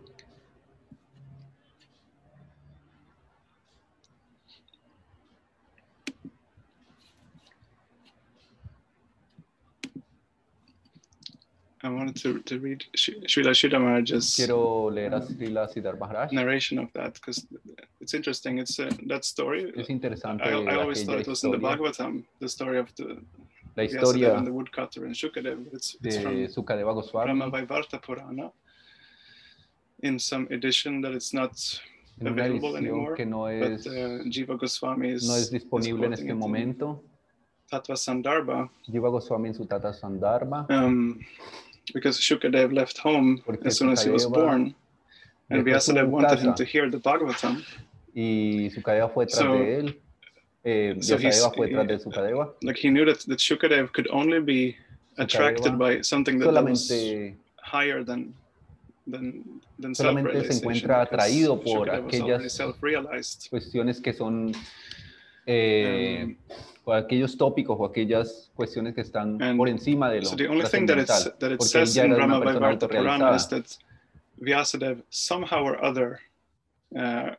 [11.86, 16.32] I wanted to, to read Srila Sridhar Maharaj's quiero leer a Srila Sridhar Maharaj.
[16.32, 17.46] narration of that because
[18.02, 18.58] it's interesting.
[18.58, 19.72] It's uh, that story.
[19.78, 23.18] Es interesante I, I always thought it was in the Bhagavatam, the story of the
[23.78, 25.60] la Vyasadeva historia and the woodcutter and Shukadev.
[25.74, 28.52] It's, it's de from Sukadeva Goswami Brahma Vaivarta Purana
[30.02, 31.54] in some edition that it's not
[32.20, 36.14] en available anymore, que no but es, uh, Jiva Goswami is, no es disponible en
[36.14, 37.04] este in momento.
[37.72, 41.20] Tattva Sandarbha Jiva Goswami en su Sandarbha um,
[41.94, 44.74] because Shukadev left home as soon as he was born,
[45.50, 47.64] and Vyasadeva wanted him to hear the Bhagavatam.
[48.16, 49.96] y Sukadeva fue tras So- de él.
[50.64, 51.18] Eh, so
[51.54, 52.54] fue tras de Sukadeva.
[52.64, 54.76] Like he knew that, that Shukadev could only be
[55.18, 56.92] attracted by something that, was
[57.62, 58.34] higher than
[59.08, 59.44] than
[59.78, 64.54] than Solamente se encuentra atraído por Shukadev was already aquellas- cuestiones que son
[65.46, 66.36] eh, Um,
[66.86, 70.48] o aquellos tópicos o aquellas cuestiones que están And por encima de lo So the
[70.48, 73.78] only thing that, it's, that it says ya in Vaivarta Purana is that
[74.42, 76.20] Vyasadeva somehow or other
[76.96, 77.32] uh,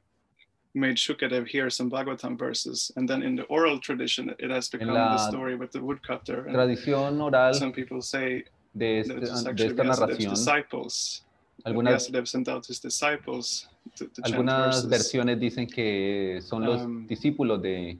[0.74, 4.92] made Shukadev hear some Bhagavatam verses, and then in the oral tradition, it has become
[4.94, 6.44] the story with the woodcutter.
[6.46, 11.22] And Tradición oral some people say de, that este- it's de actually esta narración, disciples.
[11.64, 17.06] that algunas, sent out his disciples to, to algunas versiones dicen que son los Um,
[17.06, 17.98] discípulos de,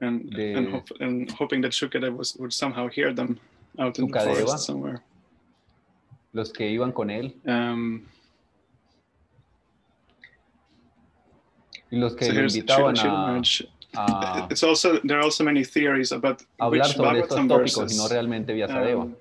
[0.00, 3.38] and, de- and, hope, and hoping that Shukadev was, would somehow hear them
[3.78, 5.02] out in the forest somewhere.
[6.34, 8.06] los que iban con él Um,
[11.90, 13.38] y los que so here's invitaban a,
[13.96, 17.96] a It's also there are also many theories about hablar which sobre estos tópicos y
[17.96, 19.02] no realmente Vyasadeva.
[19.02, 19.16] um,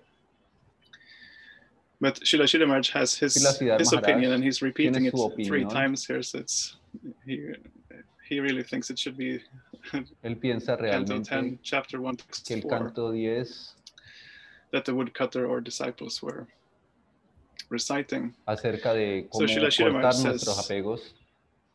[2.00, 6.22] but Srila Srila has his his opinion, and he's repeating it su three times here.
[6.22, 6.76] So it's
[7.26, 7.54] he
[8.30, 9.40] he really thinks it should be
[10.24, 13.76] Él piensa realmente 10, chapter 1, que el 4, canto 10
[14.72, 16.46] that the woodcutter or disciples were
[17.70, 18.34] reciting.
[18.46, 21.14] acerca de So cómo Srila Srila cortar Maharaj nuestros apegos,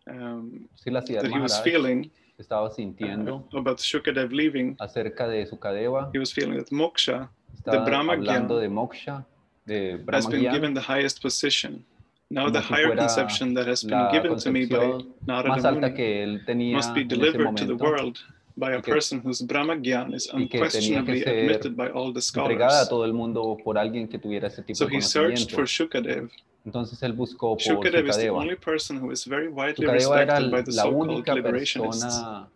[0.05, 4.75] Um, Srila that he was feeling estaba uh, sintiendo about Shukadev leaving.
[4.81, 9.25] acerca de Sukadeva, He was feeling that moksha estaba Brahma hablando Gyan de moksha,
[9.65, 11.85] de has been given the highest position.
[12.33, 16.45] Now the higher conception that has been given to me by Narada Muni que él
[16.47, 18.19] tenía must be delivered to the world
[18.57, 22.13] by a person whose Brahma Gyan is y que tenía que unquestionably admitted by all
[22.13, 22.89] the scholars.
[22.89, 26.31] todo el mundo por que ese tipo So he searched for Shukadev.
[26.65, 30.63] Entonces él buscó por Shukadev is the only person who is very widely respected by
[30.63, 32.03] the so-called liberationists.
[32.03, 32.49] persona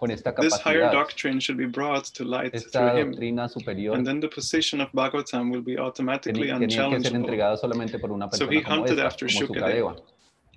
[0.00, 4.06] con esta This higher doctrine should be brought to light esta through him, superior and
[4.06, 7.16] then the position of Bhagavatam will be automatically tenía, tenía que ser unchallengeable.
[7.18, 10.00] entregada solamente por una So he hunted esta, after Shukadeva.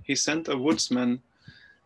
[0.06, 1.22] He sent a woodsman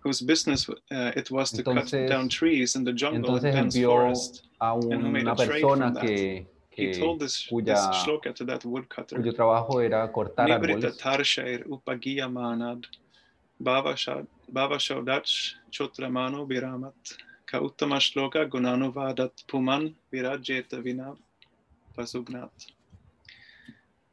[0.04, 4.44] whose business uh, it was to cut down trees in the jungle and dense forest.
[4.62, 6.06] a who made una a trade from that.
[6.06, 9.16] que, He told this, cuya, this shloka to that woodcutter.
[9.16, 11.66] cuyo trabajo era cortar Nibrita árboles tarshair
[13.60, 16.94] bhava shaudach chotramano viramat
[17.48, 20.78] ka uttama shloka gunanu vadat puman virajeta
[21.96, 22.52] pasugnat.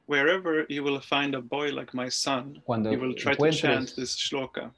[0.07, 3.94] Wherever you will find a boy like my son, Cuando you will try to chant
[3.97, 4.70] this shloka.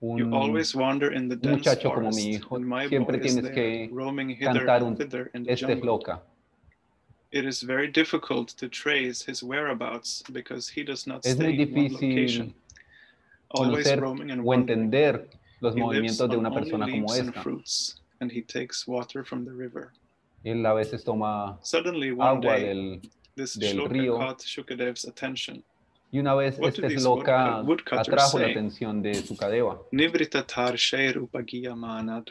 [0.00, 4.28] You always wander in the dense muchacho como forest, mi hijo, siempre tienes que roaming
[4.28, 6.20] hither cantar and un- thither in the este shloka.
[7.32, 11.74] It is very difficult to trace his whereabouts because he does not Es stay in
[11.74, 12.54] one location,
[13.50, 14.84] always roaming and o wandering.
[14.84, 15.26] entender
[15.62, 17.42] los He lives movimientos de on una only persona como leaves and esta.
[18.20, 19.92] And he takes water from the river.
[20.44, 23.00] Él a veces toma Suddenly, one agua day, del,
[23.34, 24.18] this del shloka río.
[24.18, 25.62] caught Shukadev's attention.
[26.12, 28.50] y una vez What do este these shloka uh, woodcutters atrajo la say?
[28.54, 29.78] atención de Sukadeva.
[29.92, 32.28] Nivrita tar sheir upagiya manad.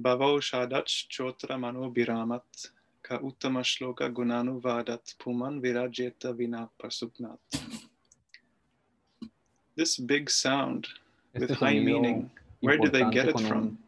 [0.00, 2.70] Shadach chotra mano biramat.
[3.02, 7.38] Ka uttama shloka gunanu vadat puman virajeta vina pasugnat.
[9.76, 10.86] This big sound
[11.34, 12.30] with Este high meaning,
[12.60, 13.78] where did they get it from?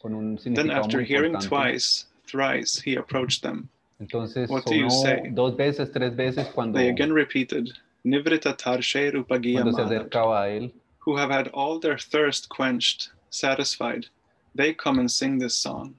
[0.00, 1.48] Con un Then significado after muy hearing importante.
[1.48, 3.68] twice, thrice, he approached them.
[4.00, 5.30] Entonces What do you sonó say?
[5.34, 7.68] dos veces, tres veces cuando, They again repeated,
[8.04, 10.72] Nivrita tar sheir cuando se acercaba a él.
[11.00, 14.06] who have had all their thirst quenched, satisfied,
[14.54, 15.94] they come and sing this song.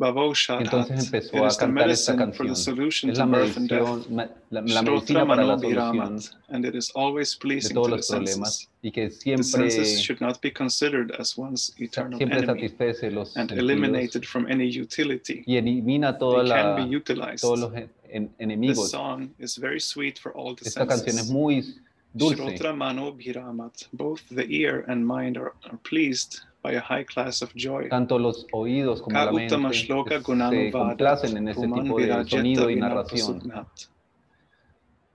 [0.00, 2.56] Entonces empezó a is the cantar esta medicine for the canción.
[2.56, 3.80] solution Es la birth and death.
[3.82, 6.20] medicina, ma- la, la medicina para la solución
[6.50, 8.68] and it is always de pleasing to todos the los problemas senses.
[8.82, 13.36] y que The siempre, senses should not be considered as one's eternal siempre satisface los
[13.36, 15.42] and sentidos eliminated from any utility.
[15.46, 17.40] y elimina They toda can la, be utilized.
[17.40, 17.72] todos los
[18.08, 18.90] en- enemigos.
[18.90, 21.32] song is very sweet for all the Esta canción es senses.
[21.32, 21.74] muy
[22.14, 22.36] dulce.
[22.36, 23.88] Shrotra Mano Bhiramat.
[23.92, 26.38] Both the ear and mind are pleased
[26.68, 27.88] by a high class of joy.
[27.88, 31.98] Tanto los oídos como la mente uttama shloka que gunanu se complacen en ese tipo
[31.98, 33.42] de sonido y narración.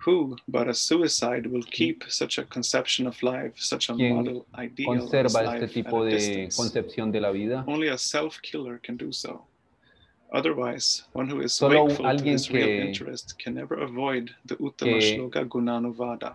[0.05, 4.99] Who, but a suicide, will keep such a conception of life, such a model ideal
[4.99, 7.63] conserva life este tipo a de concepción de la vida.
[7.67, 9.45] Only a self-killer can do so.
[10.33, 14.99] Otherwise, one who is Solo wakeful to his real interest can never avoid the Uttama
[14.99, 16.33] Shloka Gunanuvada,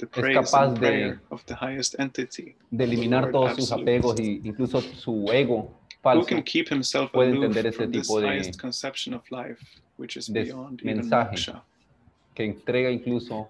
[0.00, 2.56] the praise capaz and de- prayer of the highest entity.
[2.70, 3.90] de eliminar Lord todos sus Absolute.
[3.98, 7.92] apegos y incluso su ego Who falso can keep himself puede aloof entender este from
[7.92, 9.62] this tipo de- highest conception of life,
[9.98, 11.30] which is de beyond even mensaje.
[11.30, 11.62] moksha?
[12.34, 13.48] que entrega incluso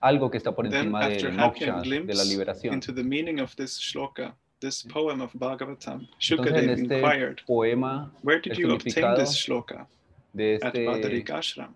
[0.00, 2.74] algo que está por Then, encima after del having a moksha, de la glimpse liberación.
[2.74, 7.36] into the meaning of this shloka, this poem of Bhagavatam, Entonces en Shukadev este inquired,
[7.46, 9.86] poema Where did el you obtain significado this shloka?
[10.32, 11.74] de At este, Badarik Ashram.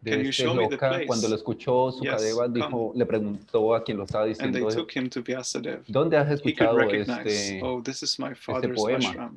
[0.00, 4.24] De este loca, cuando lo escuchó, Sukadeva Yes, dijo, le preguntó a quien lo estaba
[4.24, 5.84] And they diciendo, took him to Vyasadev.
[5.88, 7.60] ¿dónde has escuchado este?
[7.62, 9.32] oh, this is my father's poema.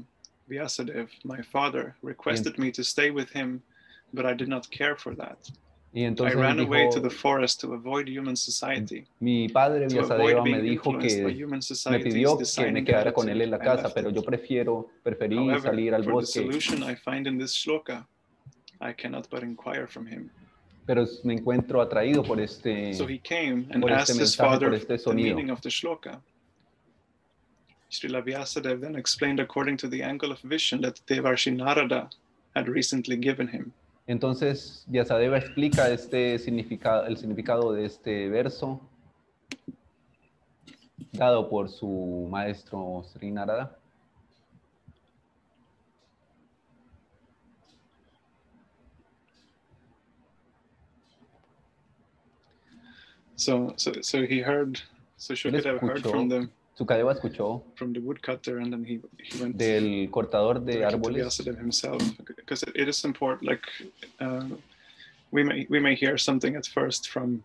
[0.48, 3.62] Vyasadev, my father, requested me to stay with him,
[4.14, 5.38] but I did not care for that.
[5.92, 10.44] Y I entonces ran away to the forest to avoid human society, mi padre Vyasadeva
[10.44, 11.24] me dijo que
[11.90, 15.62] me pidió que me quedara con él en la casa, pero yo prefiero, preferí However,
[15.62, 18.06] salir al bosque, solution I find in this shloka,
[18.80, 20.30] I cannot but inquire from him.
[20.90, 24.50] Pero me encuentro atraído por este, So he came and por este asked his mensaje,
[24.50, 25.36] father por este the sonido.
[25.36, 26.20] meaning of the shloka.
[27.92, 32.10] Srila Vyasadeva then explained according to the angle of vision that Devarshi Narada
[32.56, 33.72] had recently given him.
[34.08, 38.82] Entonces, Vyasadeva explica este significado, el significado de este verso
[41.12, 43.78] dado por su maestro Sri Narada.
[53.46, 54.82] So, so, so he heard.
[55.18, 58.96] So Shukadev heard from the Sukadeva escuchó from the woodcutter, and then he
[59.28, 61.38] he went del cortador de árboles.
[61.66, 62.02] Himself
[62.40, 63.44] because it, it is important.
[63.52, 63.66] Like
[64.20, 64.46] uh,
[65.32, 67.44] we may we may hear something at first from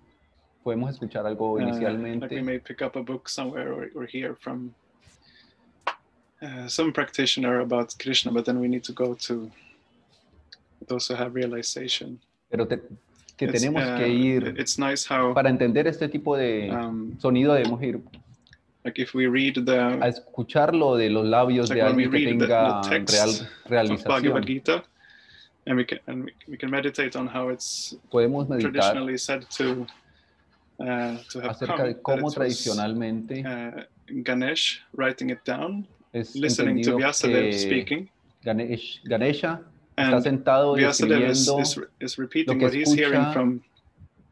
[0.64, 4.34] Podemos escuchar algo Uh, like we may pick up a book somewhere or, or hear
[4.44, 4.74] from
[6.42, 9.50] uh, some practitioner about Krishna, but then we need to go to
[10.88, 12.18] those who have realization.
[12.50, 12.82] pero te-
[13.36, 17.18] que It's, tenemos uh, que ir, It's nice how, para entender este tipo de um,
[17.18, 18.00] sonido, debemos ir
[18.84, 22.24] like if we read a the escucharlo de los labios like de alguien que the,
[22.26, 24.44] tenga the real, realización.
[24.46, 24.84] Gita,
[25.66, 29.44] and we can and we, we can meditate on how it's Podemos meditar traditionally said
[29.56, 29.86] to
[30.80, 31.88] uh, to have acerca come.
[31.88, 33.82] de cómo was, tradicionalmente uh,
[34.22, 38.08] Ganesh writing it down, es listening to Vyasadeva speaking.
[38.44, 39.60] Ganesh- Ganesha
[39.96, 43.62] está And sentado y is, escribiendo is, is repeating que what he's hearing from,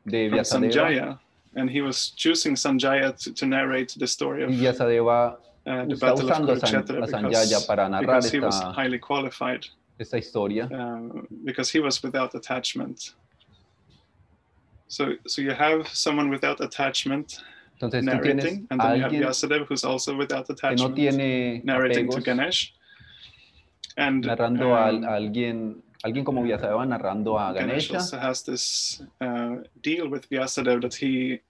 [0.06, 1.18] de from Sanjaya.
[1.54, 5.36] And he was choosing Sanjaya to, to narrate the story of y Vyasadeva
[5.66, 9.66] uh, the battle of usando Kurukshetra because, para narrar because he was highly qualified,
[9.98, 10.64] esta historia.
[10.64, 13.14] uh, because he was without attachment.
[14.88, 17.42] So, so you have someone without attachment
[17.80, 22.20] Entonces narrating, and then you have Vyasadeva who's also without no attachment tiene narrating to
[22.20, 22.74] Ganesh.
[23.97, 27.97] And narrando a, um, a alguien, alguien como Vyasadeva narrando a Ganesh Ganesha.
[27.99, 31.40] also has this uh, deal with Vyasadeva that he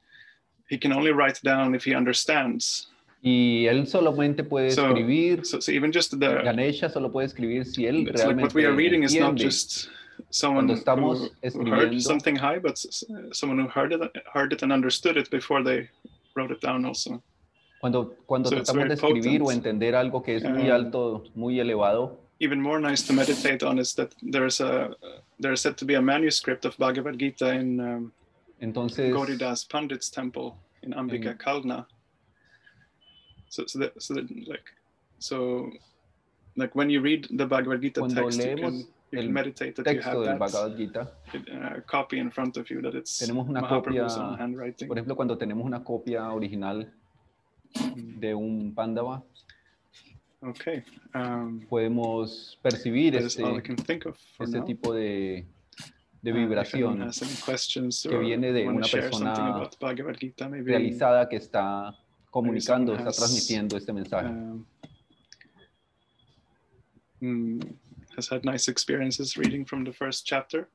[0.69, 2.89] he can only write down if he understands.
[3.25, 7.65] Y él solamente puede So, escribir, So, so even just the Ganesha solo puede escribir
[7.67, 9.45] si él it's like what realmente we are reading is not entiende.
[9.45, 9.89] just
[10.31, 12.77] someone who, who heard something high, but
[13.33, 14.01] someone who heard it
[14.35, 15.89] heard it and understood it before they
[16.35, 17.23] wrote it down also.
[17.81, 19.59] Cuando, cuando So tratamos de escribir o potent.
[19.67, 23.79] entender algo que es muy Um, alto, muy elevado, Even more nice to meditate on
[23.79, 24.91] is that there's a
[25.39, 28.13] there's said to be a manuscript of Bhagavad Gita in um,
[28.61, 31.87] entonces Gauridas Pandit's temple in Ambika En- Kalna.
[33.49, 34.65] So, so that, so that, like,
[35.19, 35.71] so,
[36.57, 40.01] like when you read the Bhagavad Gita text, you can, you can meditate that you
[40.01, 44.17] have that Bhagavad Gita, uh, copy in front of you, that it's Tenemos una Mahaprabhu's
[44.17, 44.89] copia, handwriting.
[44.89, 46.91] por ejemplo, cuando tenemos una copia original
[48.19, 49.23] de un Pándava,
[50.43, 50.83] Okay,
[51.15, 55.47] um, podemos percibir all I este, tipo de,
[56.21, 57.11] de Uh, vibración
[57.47, 59.71] questions que viene de una persona
[60.19, 61.97] Gita, realizada que está
[62.31, 64.29] comunicando, está has, transmitiendo este mensaje.
[64.29, 64.67] um,
[67.21, 67.61] mm,
[68.17, 70.69] has had nice experiences reading from the first chapter.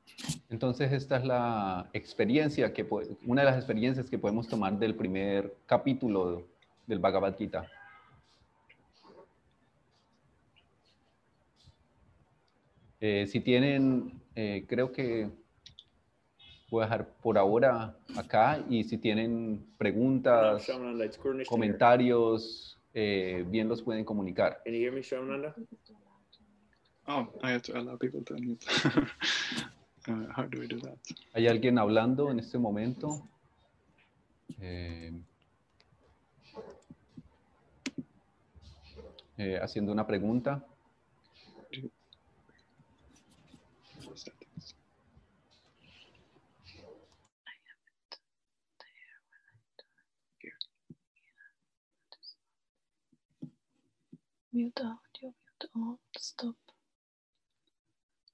[0.48, 2.86] Entonces esta es la experiencia que
[3.26, 6.46] una de las experiencias que podemos tomar del primer capítulo
[6.86, 7.68] del Bhagavad Gita.
[13.00, 15.30] Eh, si tienen, eh, creo que
[16.70, 20.66] voy a dejar por ahora acá y si tienen preguntas,
[21.46, 24.60] comentarios, eh, bien los pueden comunicar.
[24.64, 25.54] Can you hear me, Shamananda?
[27.06, 28.64] Oh, I have to allow people to unmute.
[30.06, 30.96] Uh, how do we do that?
[31.34, 33.28] ¿Hay alguien hablando en este momento?
[34.58, 35.12] Eh,
[39.36, 40.64] eh, haciendo una pregunta.
[54.58, 56.56] Mute audio, mute all, stop.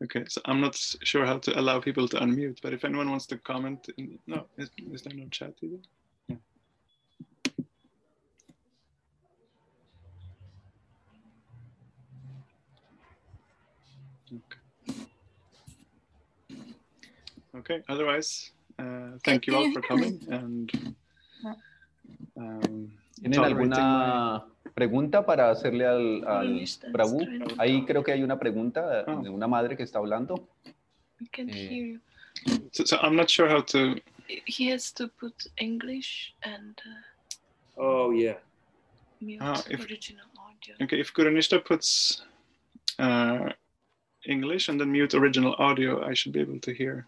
[0.02, 3.26] Okay, so I'm not sure how to allow people to unmute, but if anyone wants
[3.26, 5.76] to comment, in, no, is, is there no chat either?
[6.28, 6.36] Yeah.
[14.32, 15.04] Okay.
[17.58, 20.72] Okay, otherwise, uh, thank you all for coming and
[22.38, 27.18] um, ¿Tienen tolerating my- alguna pregunta para hacerle al, al English dance Prabhu?
[27.24, 27.54] trend.
[27.58, 29.20] Ahí creo que hay una pregunta Ah.
[29.22, 30.48] de una madre que está hablando.
[31.20, 32.00] We can Eh, hear you.
[32.72, 33.94] So, so I'm not sure how to.
[34.46, 38.38] He has to put English and uh, Oh yeah.
[39.20, 40.74] mute Ah, if- original audio.
[40.82, 42.22] Okay, if Gurunishta puts
[42.98, 43.50] uh,
[44.26, 47.06] English and then mute original audio, I should be able to hear.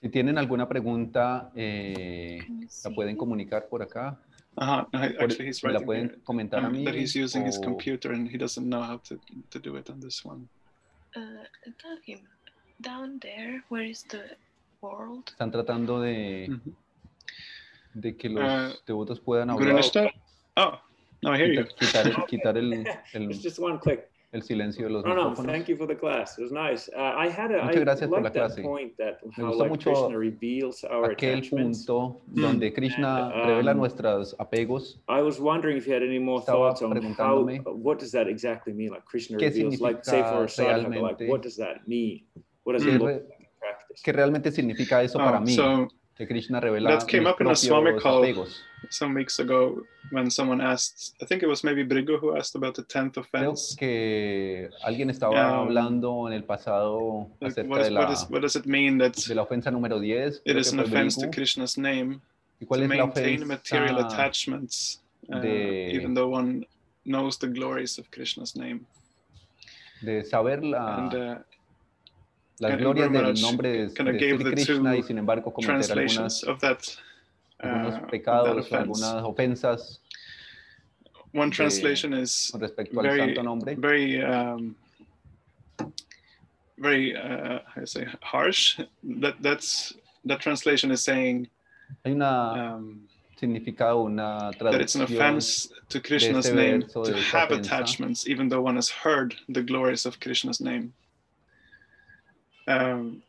[0.00, 2.38] Si tienen alguna pregunta, eh,
[2.84, 4.18] la pueden comunicar por acá.
[4.56, 6.84] No, Por- actually, he's la pueden here, comentar a um, mí.
[6.84, 9.18] that he's using his computer and he doesn't know how to,
[9.50, 10.48] to do it on this one.
[11.16, 11.44] Uh,
[11.78, 12.20] tell him
[12.80, 13.64] down there.
[13.68, 14.36] Where is the
[14.80, 15.24] world?
[15.30, 16.48] Están tratando de,
[17.94, 19.80] de que los Ah, devotos puedan hablar.
[20.56, 20.78] Oh,
[21.22, 21.64] no, I hear you.
[21.64, 22.72] Quitar, quitar el, quitar el,
[23.12, 24.08] el- It's just one click.
[24.34, 25.30] El silencio de los No, no.
[25.30, 25.52] micrófonos.
[25.52, 26.36] Thank you for the class.
[26.38, 26.90] It was nice.
[26.94, 27.62] Uh, I had a.
[27.64, 28.62] Muchas I gracias por la clase.
[28.62, 32.42] point that how gustó like mucho Krishna reveals our Aquel punto Mm.
[32.42, 34.98] donde Krishna And, revela um, nuestros apegos.
[35.08, 37.60] I was wondering if you had any more Estaba thoughts on how.
[37.62, 38.90] preguntándome What does that exactly mean?
[38.90, 42.24] Like Krishna qué reveals, like say for a significa sadhaka, like what does that mean?
[42.64, 44.02] What does it look like in practice?
[44.02, 45.54] ¿Qué realmente significa eso para Oh, mí?
[45.54, 48.22] so que Krishna revela that came up in a Swami call.
[48.22, 48.60] apegos.
[48.90, 52.74] some weeks ago when someone asked, I think it was maybe Brigo who asked about
[52.74, 53.74] the 10th Creo offense.
[53.76, 58.12] que alguien estaba Um, hablando en el pasado Like, acerca what, is, de what, la,
[58.12, 60.42] is, what does it mean that de la ofensa número 10.
[60.44, 62.20] it creo is an offense to Krishna's name
[62.60, 65.00] ¿Y cuál to es la maintain material ofensa attachments,
[65.32, 66.64] uh, de- even though one
[67.04, 68.86] knows the glories of Krishna's name?
[70.02, 71.38] de saber la, and uh,
[72.58, 76.40] las glorias del nombre de, de gave Sri the Krishna y sin embargo cometer algunas,
[76.60, 76.98] that,
[77.62, 80.00] uh, algunos pecados o algunas ofensas
[81.32, 83.74] One de- translation is con respecto al very, santo nombre.
[83.74, 84.76] very, um,
[86.78, 88.78] very, uh, you say, harsh.
[89.02, 89.94] That that's
[90.26, 91.48] that translation is saying
[92.04, 98.28] Hay una um, significado, una that it's an offense to Krishna's name to have attachments,
[98.28, 100.92] even though one has heard the glories of Krishna's name.
[102.66, 103.22] Um,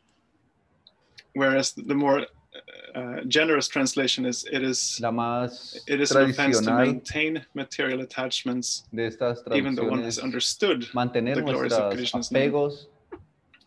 [1.34, 2.26] whereas the more
[2.94, 8.00] uh, generous translation is it is la más it is an offense to maintain material
[8.00, 10.86] attachments, de estas even though one has understood.
[10.94, 12.50] mantener the glories of Krishna's name.
[12.52, 12.86] apegos,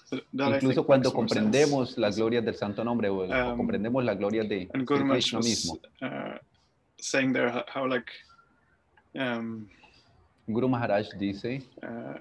[0.06, 4.18] So that I incluso cuando comprendemos las glorias del santo nombre o, Um, comprendemos las
[4.18, 5.78] glorias de, and de Krishna was mismo.
[6.02, 6.40] uh,
[7.00, 8.10] saying there how, how like
[9.16, 9.70] um,
[10.52, 12.18] Guru Maharaj dice uh,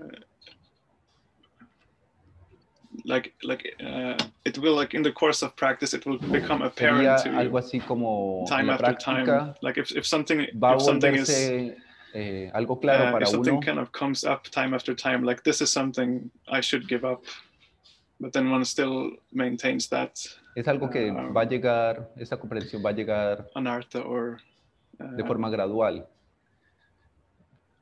[3.04, 6.66] like like uh, it will like in the course of practice it will become sería
[6.66, 9.54] apparent to algo you así como time after time.
[9.62, 11.28] like if, if something if something is
[12.14, 13.66] eh, algo claro uh, para if something uno.
[13.66, 17.22] kind of comes up time after time like this is something i should give up.
[18.20, 20.18] But then one still maintains that
[20.56, 21.28] es algo que Ah.
[21.30, 24.40] va a llegar esta comprensión va a llegar anartha or
[24.98, 26.04] de uh, forma gradual.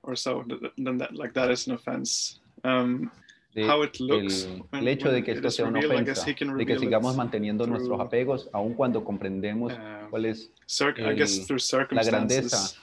[0.03, 2.41] or so th- th- then that like that is an offense.
[2.65, 3.11] Um,
[3.57, 6.59] de how it looks el, when- el hecho de que esto sea una ofensa can
[6.59, 10.51] de que sigamos manteniendo nuestros through, apegos aun cuando comprendemos uh, cuál es
[10.97, 12.79] el- la grandeza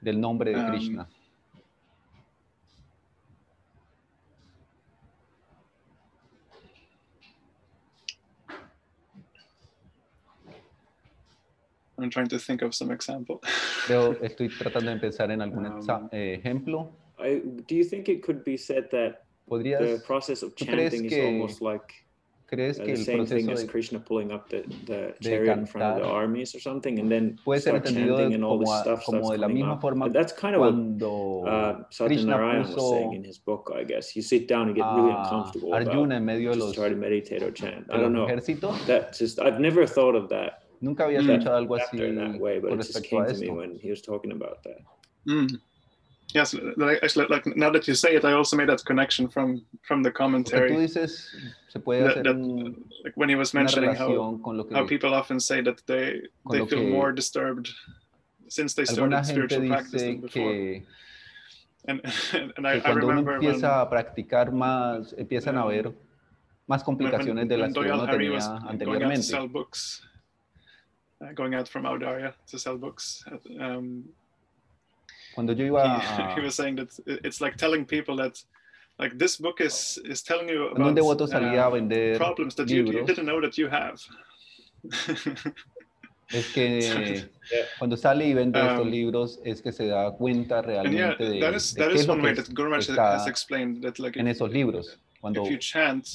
[0.00, 1.08] del nombre de Um, Krishna.
[11.98, 13.40] I'm trying to think of some example.
[13.86, 16.90] Creo, estoy tratando de pensar en algún Um, eh, ejemplo
[17.22, 21.04] I, do you think it could be said that the process of ¿tú crees chanting
[21.06, 21.94] is almost like
[22.46, 25.56] ¿Crees Uh, que the el same thing proceso as Krishna pulling up the, the chariot
[25.56, 28.44] in front of the armies or something, and then puede ser start entendido chanting and
[28.44, 29.80] all this como, stuff como starts de la coming misma up?
[29.80, 31.74] forma that's kind of what cuando uh,
[32.08, 34.16] Krishna Satyanarayan was saying in his book, I guess.
[34.16, 36.88] You sit down and get really uncomfortable Arjuna about en medio de just los, try
[36.88, 37.86] to meditate or chant.
[37.88, 38.26] I don't know.
[38.26, 38.84] ejércitos.
[38.86, 41.30] That just I've never thought of that Nunca había Mm.
[41.30, 43.46] escuchado algo así in that way, but con it just respecto a came to me
[43.46, 43.54] esto.
[43.54, 44.78] when he was talking about that.
[45.28, 45.60] Mm.
[46.34, 46.54] Yes,
[47.02, 50.10] actually, like now that you say it, I also made that connection from from the
[50.10, 50.70] Lo que tú commentary.
[50.76, 51.28] dices
[51.68, 55.12] se puede That, hacer that, un- like when he was mentioning how lo how people
[55.14, 57.68] often say that they they feel more disturbed
[58.48, 60.52] since they started spiritual practice than before.
[60.52, 60.82] que,
[61.86, 62.00] And
[62.56, 65.84] and I, que I uno remember when, empieza a practicar más, empiezan a um, ver
[65.86, 65.98] más when,
[66.68, 69.22] when, complicaciones de las when que uno Hari was going out anteriormente.
[69.22, 70.02] sell books,
[71.22, 73.24] uh, going out from Audarya to sell books.
[73.58, 74.04] Um,
[75.34, 76.00] Cuando yo he, iba
[76.36, 76.88] he a, was saying that
[77.24, 78.38] it's like telling people that
[78.98, 83.40] like this book is is telling you about uh, problems that you, you didn't know
[83.40, 83.98] that you have.
[86.32, 87.24] es que
[87.78, 91.24] cuando sale y vende estos Um, libros es que se da cuenta and yeah, realmente
[91.24, 92.70] de, that is de that qué is es lo one que way es- that Guru
[92.70, 94.98] Maharaj está has explained that like en if, esos libros.
[95.20, 96.06] Cuando if you chant,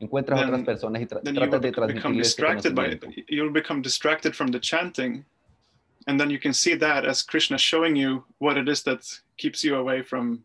[0.00, 2.86] encuentras a otras then- personas y tra- then you tratas de transmitirles ese distracted by
[2.92, 3.00] it.
[3.00, 3.24] conocimiento.
[3.32, 5.24] You'll become distracted from the chanting,
[6.10, 9.00] and then you can see that as Krishna showing you what it is that
[9.36, 10.42] keeps you away from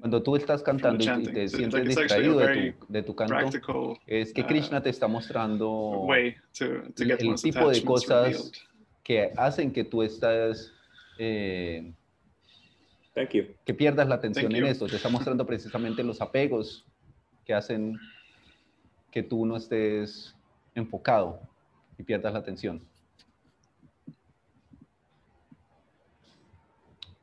[0.00, 1.34] Cuando tú estás cantando y- y chanting.
[1.34, 3.98] te So, sientes like, it's actually a distraído de very tu, de tu canto, practical
[4.06, 5.68] es que uh, Krishna te está mostrando
[6.06, 8.52] way to, to get el tipo de cosas revealed.
[9.04, 10.72] que hacen que tú estás,
[11.18, 11.92] eh,
[13.14, 13.46] Thank you.
[13.64, 14.70] que pierdas la atención Thank en you.
[14.70, 14.86] esto.
[14.86, 16.84] Te está mostrando precisamente los apegos
[17.44, 17.98] que hacen
[19.10, 20.34] que tú no estés
[20.74, 21.40] enfocado
[21.98, 22.80] y pierdas la atención.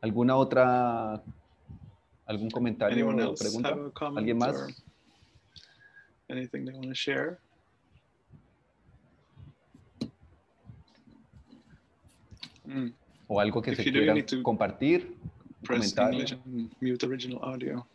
[0.05, 1.19] ¿Alguna otra,
[2.27, 3.75] algún comentario o pregunta?
[4.15, 4.55] ¿Alguien más?
[6.29, 7.39] anything they want to share?
[12.65, 12.89] Mm,
[13.27, 15.15] ¿O algo que If se do, quiera compartir?
[15.63, 16.19] press Comentario.
[16.19, 17.87] English and mute original audio.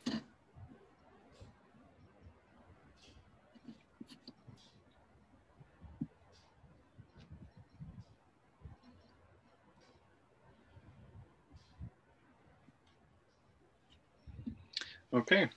[15.13, 15.49] Okay.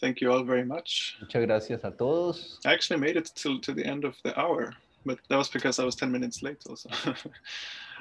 [0.00, 1.16] Thank you all very much.
[1.20, 2.58] Muchas gracias a todos.
[2.66, 4.74] I actually made it till to the end of the hour,
[5.06, 6.90] but that was because I was 10 minutes late also.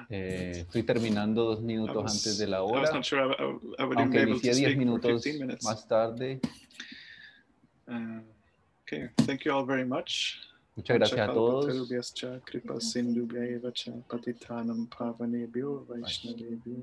[0.09, 3.25] Eh, estoy terminando dos I minutos was, antes de la I was not sure I,
[3.31, 5.63] I, I would even be able to 10 speak for 15 minutes.
[5.63, 6.41] más tarde.
[7.87, 8.21] Uh,
[8.81, 10.39] okay, thank you all very much.
[10.75, 12.11] Muchas gracias a todos.
[12.43, 16.73] Kripa sindhubhyaiva cha patitanam pavanebhyo vaishnavebhyo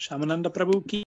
[0.00, 0.98] Shyamanand प्रभु की